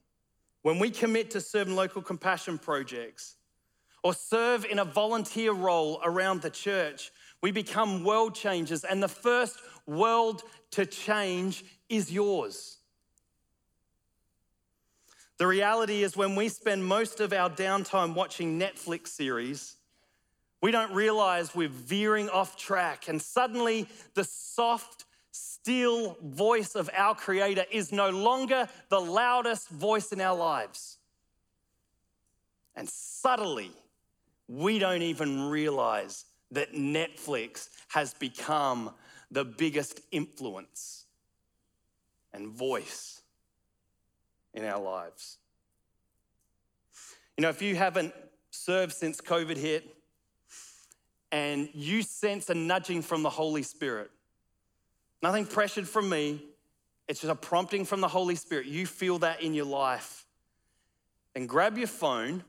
When 0.62 0.80
we 0.80 0.90
commit 0.90 1.30
to 1.30 1.40
serving 1.40 1.76
local 1.76 2.02
compassion 2.02 2.58
projects 2.58 3.36
or 4.02 4.12
serve 4.12 4.64
in 4.64 4.80
a 4.80 4.84
volunteer 4.84 5.52
role 5.52 6.00
around 6.04 6.42
the 6.42 6.50
church, 6.50 7.12
we 7.40 7.52
become 7.52 8.02
world 8.02 8.34
changers. 8.34 8.82
And 8.82 9.00
the 9.00 9.08
first 9.08 9.60
world 9.86 10.42
to 10.72 10.84
change 10.84 11.64
is 11.88 12.10
yours. 12.10 12.78
The 15.38 15.46
reality 15.46 16.02
is, 16.02 16.16
when 16.16 16.34
we 16.34 16.48
spend 16.48 16.84
most 16.84 17.20
of 17.20 17.32
our 17.32 17.50
downtime 17.50 18.14
watching 18.14 18.58
Netflix 18.58 19.08
series, 19.08 19.76
we 20.62 20.70
don't 20.70 20.92
realize 20.94 21.54
we're 21.54 21.68
veering 21.68 22.30
off 22.30 22.56
track, 22.56 23.08
and 23.08 23.20
suddenly 23.20 23.86
the 24.14 24.24
soft 24.24 25.04
still 25.32 26.16
voice 26.22 26.74
of 26.74 26.88
our 26.96 27.14
Creator 27.14 27.64
is 27.70 27.92
no 27.92 28.08
longer 28.08 28.66
the 28.88 29.00
loudest 29.00 29.68
voice 29.68 30.12
in 30.12 30.20
our 30.20 30.34
lives. 30.34 30.96
And 32.74 32.88
subtly, 32.88 33.70
we 34.48 34.78
don't 34.78 35.02
even 35.02 35.50
realize 35.50 36.24
that 36.52 36.72
Netflix 36.72 37.68
has 37.88 38.14
become 38.14 38.90
the 39.30 39.44
biggest 39.44 40.00
influence 40.12 41.04
and 42.32 42.48
voice 42.48 43.15
in 44.56 44.64
our 44.64 44.80
lives. 44.80 45.38
You 47.36 47.42
know, 47.42 47.50
if 47.50 47.62
you 47.62 47.76
haven't 47.76 48.14
served 48.50 48.92
since 48.92 49.20
COVID 49.20 49.56
hit 49.56 49.94
and 51.30 51.68
you 51.74 52.02
sense 52.02 52.48
a 52.48 52.54
nudging 52.54 53.02
from 53.02 53.22
the 53.22 53.30
Holy 53.30 53.62
Spirit, 53.62 54.10
nothing 55.22 55.46
pressured 55.46 55.86
from 55.86 56.08
me, 56.08 56.42
it's 57.06 57.20
just 57.20 57.30
a 57.30 57.36
prompting 57.36 57.84
from 57.84 58.00
the 58.00 58.08
Holy 58.08 58.34
Spirit. 58.34 58.66
You 58.66 58.86
feel 58.86 59.18
that 59.18 59.42
in 59.42 59.54
your 59.54 59.66
life. 59.66 60.24
And 61.34 61.46
grab 61.46 61.76
your 61.76 61.86
phone 61.86 62.42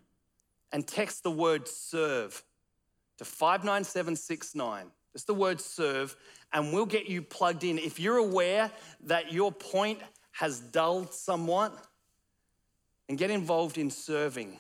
and 0.71 0.87
text 0.87 1.23
the 1.23 1.31
word 1.31 1.67
serve 1.67 2.41
to 3.17 3.25
59769. 3.25 4.85
Just 5.13 5.27
the 5.27 5.33
word 5.33 5.59
serve, 5.59 6.15
and 6.53 6.71
we'll 6.71 6.85
get 6.85 7.07
you 7.07 7.21
plugged 7.21 7.63
in. 7.63 7.77
If 7.77 7.99
you're 7.99 8.17
aware 8.17 8.71
that 9.05 9.33
your 9.33 9.51
point 9.51 9.99
has 10.31 10.59
dulled 10.59 11.13
somewhat, 11.13 11.86
and 13.09 13.17
get 13.17 13.31
involved 13.31 13.77
in 13.77 13.89
serving, 13.89 14.59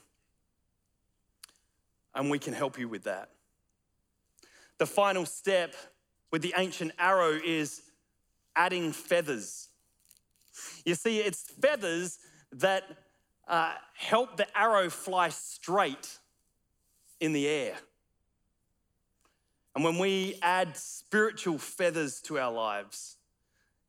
and 2.15 2.29
we 2.29 2.39
can 2.39 2.53
help 2.53 2.79
you 2.79 2.87
with 2.87 3.03
that. 3.03 3.29
The 4.77 4.85
final 4.85 5.25
step 5.25 5.75
with 6.31 6.41
the 6.41 6.53
ancient 6.57 6.91
arrow 6.99 7.39
is 7.43 7.81
adding 8.55 8.91
feathers. 8.91 9.69
You 10.85 10.95
see, 10.95 11.19
it's 11.19 11.43
feathers 11.43 12.19
that 12.53 12.83
uh, 13.47 13.73
help 13.95 14.37
the 14.37 14.47
arrow 14.57 14.89
fly 14.89 15.29
straight 15.29 16.17
in 17.19 17.33
the 17.33 17.47
air. 17.47 17.75
And 19.75 19.83
when 19.83 19.99
we 19.99 20.39
add 20.41 20.75
spiritual 20.75 21.59
feathers 21.59 22.19
to 22.21 22.39
our 22.39 22.51
lives, 22.51 23.17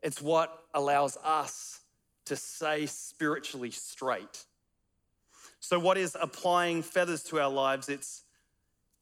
it's 0.02 0.20
what 0.20 0.64
allows 0.74 1.16
us 1.24 1.80
to 2.26 2.36
stay 2.36 2.84
spiritually 2.86 3.70
straight. 3.70 4.44
So, 5.60 5.78
what 5.78 5.98
is 5.98 6.16
applying 6.20 6.82
feathers 6.82 7.22
to 7.24 7.40
our 7.40 7.50
lives? 7.50 7.88
It's 7.88 8.24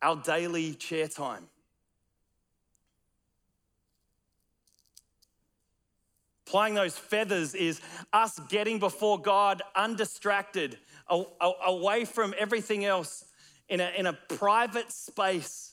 our 0.02 0.16
daily 0.16 0.74
chair 0.74 1.08
time. 1.08 1.48
Applying 6.46 6.74
those 6.74 6.96
feathers 6.96 7.54
is 7.54 7.80
us 8.12 8.38
getting 8.48 8.78
before 8.78 9.20
God 9.20 9.62
undistracted, 9.74 10.78
away 11.08 12.04
from 12.04 12.34
everything 12.38 12.84
else, 12.84 13.24
in 13.68 13.80
a, 13.80 13.90
in 13.96 14.06
a 14.06 14.12
private 14.12 14.92
space 14.92 15.72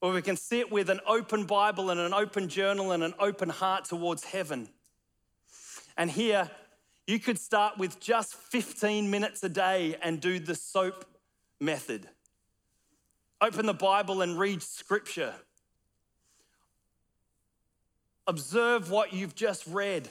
where 0.00 0.12
we 0.12 0.22
can 0.22 0.36
sit 0.36 0.70
with 0.70 0.90
an 0.90 1.00
open 1.06 1.44
Bible 1.44 1.90
and 1.90 2.00
an 2.00 2.14
open 2.14 2.48
journal 2.48 2.92
and 2.92 3.02
an 3.02 3.14
open 3.18 3.48
heart 3.48 3.84
towards 3.84 4.24
heaven. 4.24 4.68
And 5.96 6.10
here, 6.10 6.50
you 7.06 7.18
could 7.18 7.38
start 7.38 7.78
with 7.78 8.00
just 8.00 8.34
15 8.34 9.10
minutes 9.10 9.42
a 9.42 9.48
day 9.48 9.96
and 10.02 10.20
do 10.20 10.38
the 10.38 10.54
SOAP 10.54 11.04
method. 11.60 12.08
Open 13.40 13.66
the 13.66 13.74
Bible 13.74 14.22
and 14.22 14.38
read 14.38 14.62
scripture. 14.62 15.34
Observe 18.26 18.90
what 18.90 19.12
you've 19.12 19.34
just 19.34 19.66
read. 19.66 20.08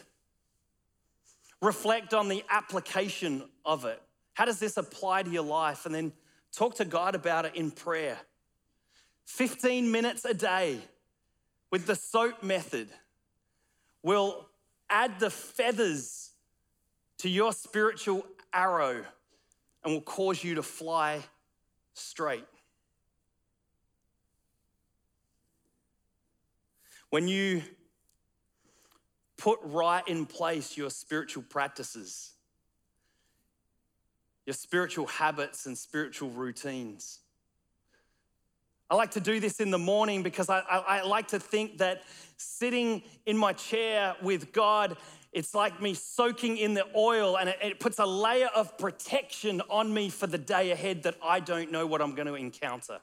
Reflect 1.61 2.13
on 2.13 2.27
the 2.27 2.43
application 2.49 3.43
of 3.65 3.85
it. 3.85 3.99
How 4.33 4.45
does 4.45 4.59
this 4.59 4.77
apply 4.77 5.23
to 5.23 5.29
your 5.31 5.43
life? 5.43 5.87
And 5.87 5.95
then 5.95 6.11
talk 6.51 6.75
to 6.75 6.85
God 6.85 7.15
about 7.15 7.45
it 7.45 7.55
in 7.55 7.71
prayer. 7.71 8.17
15 9.25 9.91
minutes 9.91 10.25
a 10.25 10.33
day 10.33 10.79
with 11.71 11.87
the 11.87 11.95
soap 11.95 12.43
method 12.43 12.89
will 14.03 14.47
add 14.89 15.19
the 15.19 15.31
feathers 15.31 16.32
to 17.20 17.30
your 17.30 17.53
spiritual 17.53 18.26
arrow 18.53 19.03
and 19.84 19.93
will 19.93 20.01
cause 20.01 20.43
you 20.43 20.55
to 20.55 20.64
fly 20.64 21.24
straight. 21.93 22.45
When 27.09 27.28
you 27.28 27.61
put 29.38 29.59
right 29.64 30.07
in 30.07 30.26
place 30.26 30.78
your 30.78 30.89
spiritual 30.89 31.43
practices, 31.43 32.32
your 34.45 34.53
spiritual 34.53 35.07
habits 35.07 35.66
and 35.66 35.78
spiritual 35.78 36.30
routines, 36.30 37.20
I 38.89 38.95
like 38.95 39.11
to 39.11 39.20
do 39.20 39.39
this 39.39 39.59
in 39.59 39.72
the 39.72 39.78
morning 39.78 40.24
because 40.24 40.49
I, 40.49 40.59
I, 40.59 40.78
I, 40.78 41.01
like 41.01 41.30
to 41.30 41.39
think 41.39 41.80
that 41.80 42.03
sitting 42.38 43.01
in 43.26 43.36
my 43.36 43.53
chair 43.53 44.16
with 44.22 44.51
God, 44.53 44.97
it's 45.34 45.55
like 45.55 45.81
me 45.81 45.93
soaking 45.95 46.57
in 46.57 46.75
the 46.75 46.86
oil 46.95 47.38
and 47.38 47.49
it, 47.49 47.57
it 47.61 47.79
puts 47.79 47.99
a 47.99 48.05
layer 48.05 48.49
of 48.55 48.77
protection 48.77 49.61
on 49.69 49.93
me 49.93 50.09
for 50.09 50.27
the 50.27 50.38
day 50.38 50.71
ahead 50.71 51.03
that 51.03 51.15
I 51.23 51.39
don't 51.39 51.71
know 51.71 51.88
what 51.88 52.01
I'm 52.01 52.13
going 52.13 52.27
to 52.27 52.36
encounter. 52.36 52.99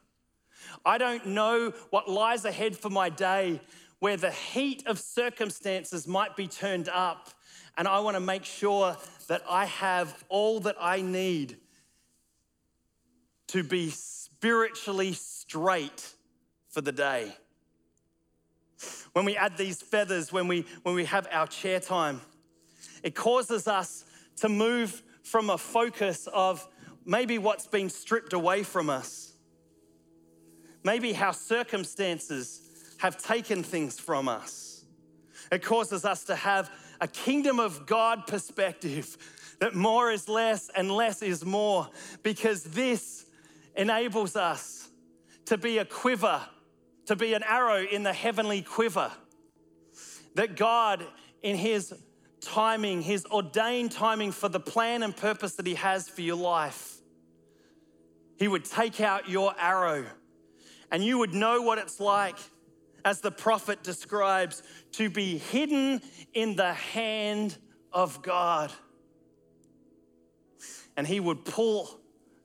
I 0.85 0.99
don't 0.99 1.27
know 1.27 1.73
what 1.91 2.09
lies 2.09 2.45
ahead 2.45 2.77
for 2.77 2.91
my 2.91 3.09
day 3.09 3.61
where 3.99 4.17
the 4.17 4.31
heat 4.31 4.87
of 4.87 4.99
circumstances 4.99 6.07
might 6.07 6.37
be 6.37 6.47
turned 6.47 6.89
up. 6.89 7.31
And 7.77 7.87
I 7.87 8.01
want 8.01 8.17
to 8.17 8.21
make 8.21 8.45
sure 8.45 8.97
that 9.29 9.43
I 9.49 9.67
have 9.67 10.25
all 10.29 10.61
that 10.61 10.77
I 10.81 11.03
need 11.03 11.57
to 13.49 13.63
be 13.63 13.91
spiritually 13.91 15.13
straight 15.13 16.15
for 16.69 16.81
the 16.81 16.93
day. 16.93 17.35
When 19.13 19.25
we 19.25 19.37
add 19.37 19.57
these 19.57 19.83
feathers, 19.83 20.33
when 20.33 20.49
we, 20.49 20.67
when 20.83 20.95
we 20.95 21.05
have 21.05 21.27
our 21.31 21.47
chair 21.47 21.81
time, 21.81 22.21
it 23.03 23.15
causes 23.15 23.67
us 23.69 24.05
to 24.37 24.49
move 24.49 25.03
from 25.23 25.51
a 25.51 25.59
focus 25.59 26.29
of 26.33 26.67
maybe 27.05 27.39
what's 27.39 27.67
been 27.67 27.91
stripped 27.91 28.33
away 28.33 28.63
from 28.63 28.91
us, 28.91 29.33
maybe 30.83 31.13
how 31.13 31.33
circumstances 31.33 32.97
have 32.99 33.17
taken 33.17 33.63
things 33.63 33.99
from 33.99 34.29
us. 34.29 34.85
It 35.51 35.63
causes 35.63 36.05
us 36.05 36.25
to 36.25 36.37
have 36.37 36.71
a 37.01 37.09
kingdom 37.09 37.59
of 37.59 37.87
God 37.87 38.27
perspective 38.27 39.17
that 39.61 39.75
more 39.75 40.11
is 40.11 40.29
less 40.29 40.71
and 40.75 40.91
less 40.91 41.23
is 41.23 41.45
more 41.45 41.89
because 42.23 42.65
this 42.65 43.27
enables 43.77 44.37
us 44.37 44.91
to 45.47 45.59
be 45.59 45.79
a 45.79 45.85
quiver, 45.85 46.41
to 47.11 47.17
be 47.17 47.35
an 47.35 47.43
arrow 47.43 47.83
in 47.83 48.05
the 48.05 48.13
heavenly 48.13 48.63
quiver. 48.63 49.11
That 50.37 50.55
God, 50.55 51.05
in 51.43 51.57
His 51.57 51.93
timing, 52.41 53.03
His 53.03 53.27
ordained 53.27 53.91
timing 53.91 54.31
for 54.31 54.49
the 54.49 54.61
plan 54.61 55.03
and 55.03 55.17
purpose 55.17 55.57
that 55.57 55.67
He 55.67 55.75
has 55.75 56.09
for 56.09 56.21
your 56.21 56.37
life, 56.37 56.99
He 58.37 58.47
would 58.47 58.65
take 58.65 59.01
out 59.01 59.29
your 59.29 59.53
arrow 59.59 60.05
and 60.93 61.05
you 61.05 61.19
would 61.19 61.35
know 61.35 61.63
what 61.63 61.79
it's 61.79 61.99
like, 61.99 62.37
as 63.05 63.21
the 63.21 63.33
prophet 63.33 63.83
describes, 63.83 64.63
to 64.93 65.11
be 65.11 65.37
hidden 65.37 66.01
in 66.33 66.55
the 66.55 66.75
hand 66.75 67.59
of 67.93 68.23
God. 68.23 68.71
And 70.97 71.09
He 71.09 71.19
would 71.19 71.45
pull 71.45 72.00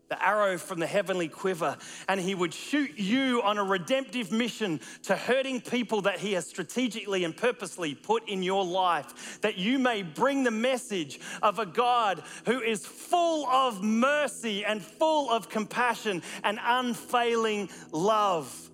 the 0.07 0.23
arrow 0.23 0.57
from 0.57 0.79
the 0.79 0.87
heavenly 0.87 1.27
quiver, 1.27 1.77
and 2.07 2.19
he 2.19 2.35
would 2.35 2.53
shoot 2.53 2.91
you 2.97 3.41
on 3.41 3.57
a 3.57 3.63
redemptive 3.63 4.31
mission 4.31 4.79
to 5.03 5.15
hurting 5.15 5.61
people 5.61 6.01
that 6.01 6.19
he 6.19 6.33
has 6.33 6.45
strategically 6.45 7.23
and 7.23 7.35
purposely 7.35 7.95
put 7.95 8.27
in 8.29 8.43
your 8.43 8.63
life, 8.63 9.39
that 9.41 9.57
you 9.57 9.79
may 9.79 10.03
bring 10.03 10.43
the 10.43 10.51
message 10.51 11.19
of 11.41 11.59
a 11.59 11.65
God 11.65 12.21
who 12.45 12.61
is 12.61 12.85
full 12.85 13.47
of 13.47 13.83
mercy 13.83 14.63
and 14.63 14.81
full 14.81 15.31
of 15.31 15.49
compassion 15.49 16.21
and 16.43 16.59
unfailing 16.63 17.69
love. 17.91 18.69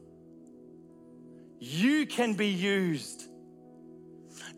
You 1.60 2.08
can 2.08 2.34
be 2.34 2.50
used, 2.50 3.28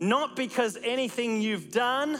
not 0.00 0.34
because 0.34 0.78
anything 0.82 1.40
you've 1.40 1.70
done, 1.70 2.18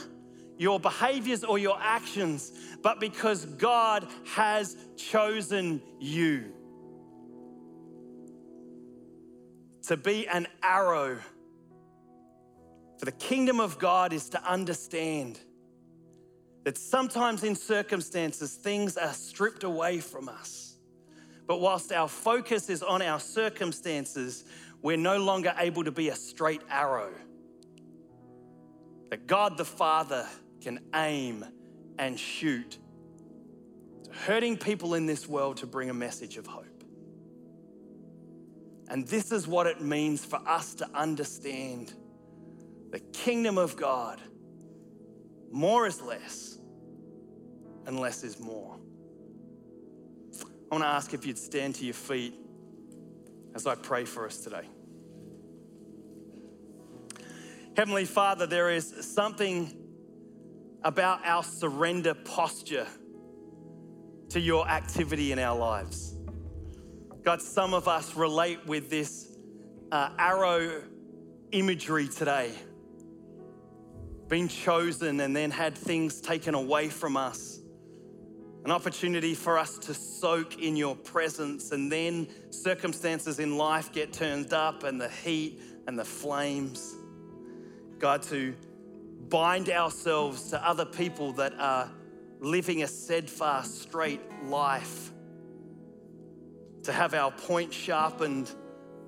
your 0.57 0.79
behaviors, 0.79 1.43
or 1.43 1.57
your 1.57 1.77
actions 1.81 2.51
but 2.81 2.99
because 2.99 3.45
God 3.45 4.07
has 4.35 4.77
chosen 4.95 5.81
you 5.99 6.53
to 9.87 9.97
be 9.97 10.27
an 10.27 10.47
arrow. 10.61 11.17
For 12.99 13.05
the 13.05 13.11
kingdom 13.11 13.59
of 13.59 13.79
God 13.79 14.13
is 14.13 14.29
to 14.29 14.43
understand 14.43 15.39
that 16.63 16.77
sometimes 16.77 17.43
in 17.43 17.55
circumstances 17.55 18.53
things 18.55 18.97
are 18.97 19.13
stripped 19.13 19.63
away 19.63 19.99
from 19.99 20.29
us. 20.29 20.77
But 21.47 21.59
whilst 21.59 21.91
our 21.91 22.07
focus 22.07 22.69
is 22.69 22.81
on 22.81 23.01
our 23.01 23.19
circumstances, 23.19 24.45
we're 24.81 24.97
no 24.97 25.17
longer 25.17 25.53
able 25.57 25.83
to 25.83 25.91
be 25.91 26.09
a 26.09 26.15
straight 26.15 26.61
arrow. 26.69 27.11
that 29.09 29.27
God 29.27 29.57
the 29.57 29.65
Father 29.65 30.27
can 30.65 30.79
aim 30.95 31.45
and 31.99 32.19
shoot, 32.19 32.79
hurting 34.11 34.57
people 34.57 34.95
in 34.95 35.05
this 35.05 35.27
world 35.27 35.57
to 35.57 35.67
bring 35.67 35.91
a 35.91 35.93
message 35.93 36.37
of 36.37 36.47
hope. 36.47 36.83
And 38.89 39.07
this 39.07 39.31
is 39.31 39.47
what 39.47 39.67
it 39.67 39.81
means 39.81 40.25
for 40.25 40.39
us 40.47 40.73
to 40.75 40.89
understand 40.95 41.93
the 42.89 42.99
kingdom 42.99 43.59
of 43.59 43.77
God. 43.77 44.19
More 45.51 45.85
is 45.85 46.01
less, 46.01 46.57
and 47.85 47.99
less 47.99 48.23
is 48.23 48.39
more. 48.39 48.79
I 50.41 50.75
want 50.75 50.83
to 50.83 50.87
ask 50.87 51.13
if 51.13 51.27
you'd 51.27 51.37
stand 51.37 51.75
to 51.75 51.85
your 51.85 51.93
feet 51.93 52.33
as 53.53 53.67
I 53.67 53.75
pray 53.75 54.03
for 54.03 54.25
us 54.25 54.39
today. 54.39 54.67
Heavenly 57.77 58.05
Father, 58.05 58.47
there 58.47 58.71
is 58.71 59.13
something 59.13 59.84
about 60.85 61.25
our 61.25 61.43
surrender 61.43 62.13
posture 62.13 62.87
to 64.29 64.39
your 64.39 64.69
activity 64.69 65.31
in 65.31 65.39
our 65.39 65.57
lives. 65.57 66.15
God, 67.23 67.41
some 67.41 67.73
of 67.73 67.87
us 67.87 68.15
relate 68.15 68.65
with 68.67 68.91
this 68.91 69.35
uh, 69.91 70.11
arrow 70.19 70.83
imagery 71.51 72.07
today. 72.07 72.51
Being 74.27 74.47
chosen 74.47 75.19
and 75.21 75.35
then 75.35 75.49
had 75.49 75.75
things 75.75 76.21
taken 76.21 76.53
away 76.53 76.89
from 76.89 77.17
us. 77.17 77.59
An 78.63 78.71
opportunity 78.71 79.33
for 79.33 79.57
us 79.57 79.79
to 79.79 79.93
soak 79.93 80.59
in 80.59 80.75
your 80.75 80.95
presence, 80.95 81.71
and 81.71 81.91
then 81.91 82.27
circumstances 82.51 83.39
in 83.39 83.57
life 83.57 83.91
get 83.91 84.13
turned 84.13 84.53
up, 84.53 84.83
and 84.83 85.01
the 85.01 85.09
heat 85.09 85.61
and 85.87 85.97
the 85.97 86.05
flames. 86.05 86.95
God, 87.99 88.23
to 88.23 88.55
bind 89.29 89.69
ourselves 89.69 90.49
to 90.51 90.67
other 90.67 90.85
people 90.85 91.33
that 91.33 91.53
are 91.59 91.91
living 92.39 92.83
a 92.83 92.87
steadfast, 92.87 93.81
straight 93.81 94.21
life 94.43 95.11
to 96.83 96.91
have 96.91 97.13
our 97.13 97.31
point 97.31 97.73
sharpened 97.73 98.51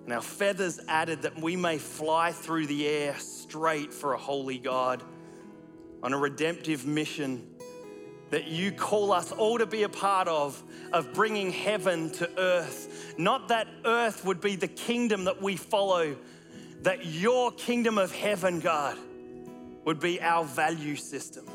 and 0.05 0.14
our 0.14 0.22
feathers 0.22 0.80
added 0.88 1.24
that 1.24 1.39
we 1.41 1.55
may 1.55 1.78
fly 1.78 2.32
through 2.32 2.66
the 2.66 2.88
air 2.88 3.16
straight 3.20 3.93
for 3.93 4.14
a 4.14 4.18
holy 4.18 4.58
God 4.58 5.03
on 6.01 6.14
a 6.14 6.18
redemptive 6.18 6.86
mission 6.86 7.45
that 8.30 8.47
you 8.47 8.72
call 8.72 9.12
us 9.12 9.32
all 9.32 9.58
to 9.58 9.66
be 9.66 9.84
a 9.84 9.89
part 9.89 10.28
of, 10.28 10.62
of 10.91 11.14
bringing 11.14 11.51
heaven 11.51 12.10
to 12.12 12.30
earth. 12.39 13.16
Not 13.18 13.49
that 13.49 13.68
earth 13.86 14.26
would 14.26 14.41
be 14.41 14.55
the 14.55 14.68
kingdom 14.68 15.26
that 15.26 15.41
we 15.41 15.55
follow, 15.55 16.16
that 16.82 17.05
your 17.05 17.51
kingdom 17.51 17.97
of 17.97 18.12
heaven, 18.12 18.60
God, 18.60 18.97
would 19.88 20.01
be 20.01 20.19
our 20.19 20.43
value 20.43 20.97
system. 20.97 21.45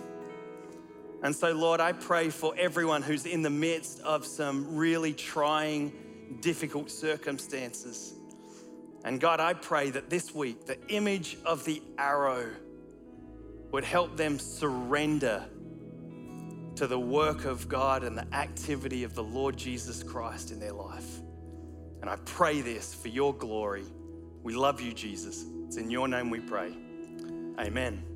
And 1.23 1.37
so, 1.37 1.53
Lord, 1.53 1.81
I 1.81 1.93
pray 1.93 2.31
for 2.31 2.55
everyone 2.57 3.03
who's 3.03 3.27
in 3.27 3.43
the 3.43 3.51
midst 3.51 4.01
of 4.01 4.25
some 4.25 4.75
really 4.75 5.13
trying 5.13 5.93
difficult 6.41 6.91
circumstances. 6.91 8.15
And 9.05 9.21
God, 9.21 9.39
I 9.39 9.53
pray 9.53 9.91
that 9.91 10.09
this 10.09 10.35
week, 10.35 10.65
the 10.65 10.79
image 10.89 11.37
of 11.45 11.67
the 11.67 11.83
arrow 11.99 12.49
would 13.71 13.85
help 13.85 14.17
them 14.17 14.39
surrender 14.39 15.45
to 16.77 16.87
the 16.87 16.99
work 16.99 17.45
of 17.45 17.69
God 17.69 18.03
and 18.03 18.17
the 18.17 18.35
activity 18.35 19.05
of 19.05 19.15
the 19.15 19.23
Lord 19.23 19.59
Jesus 19.59 20.03
Christ 20.03 20.53
in 20.53 20.59
their 20.59 20.73
life. 20.73 21.21
And 22.01 22.09
I 22.09 22.17
pray 22.25 22.63
this 22.63 22.95
for 22.95 23.09
your 23.09 23.35
glory. 23.35 23.85
We 24.43 24.55
love 24.55 24.81
you, 24.81 24.95
Jesus. 24.95 25.45
It's 25.67 25.77
in 25.77 25.91
your 25.91 26.09
name 26.09 26.31
we 26.31 26.41
pray. 26.41 26.75
Amen. 27.61 28.12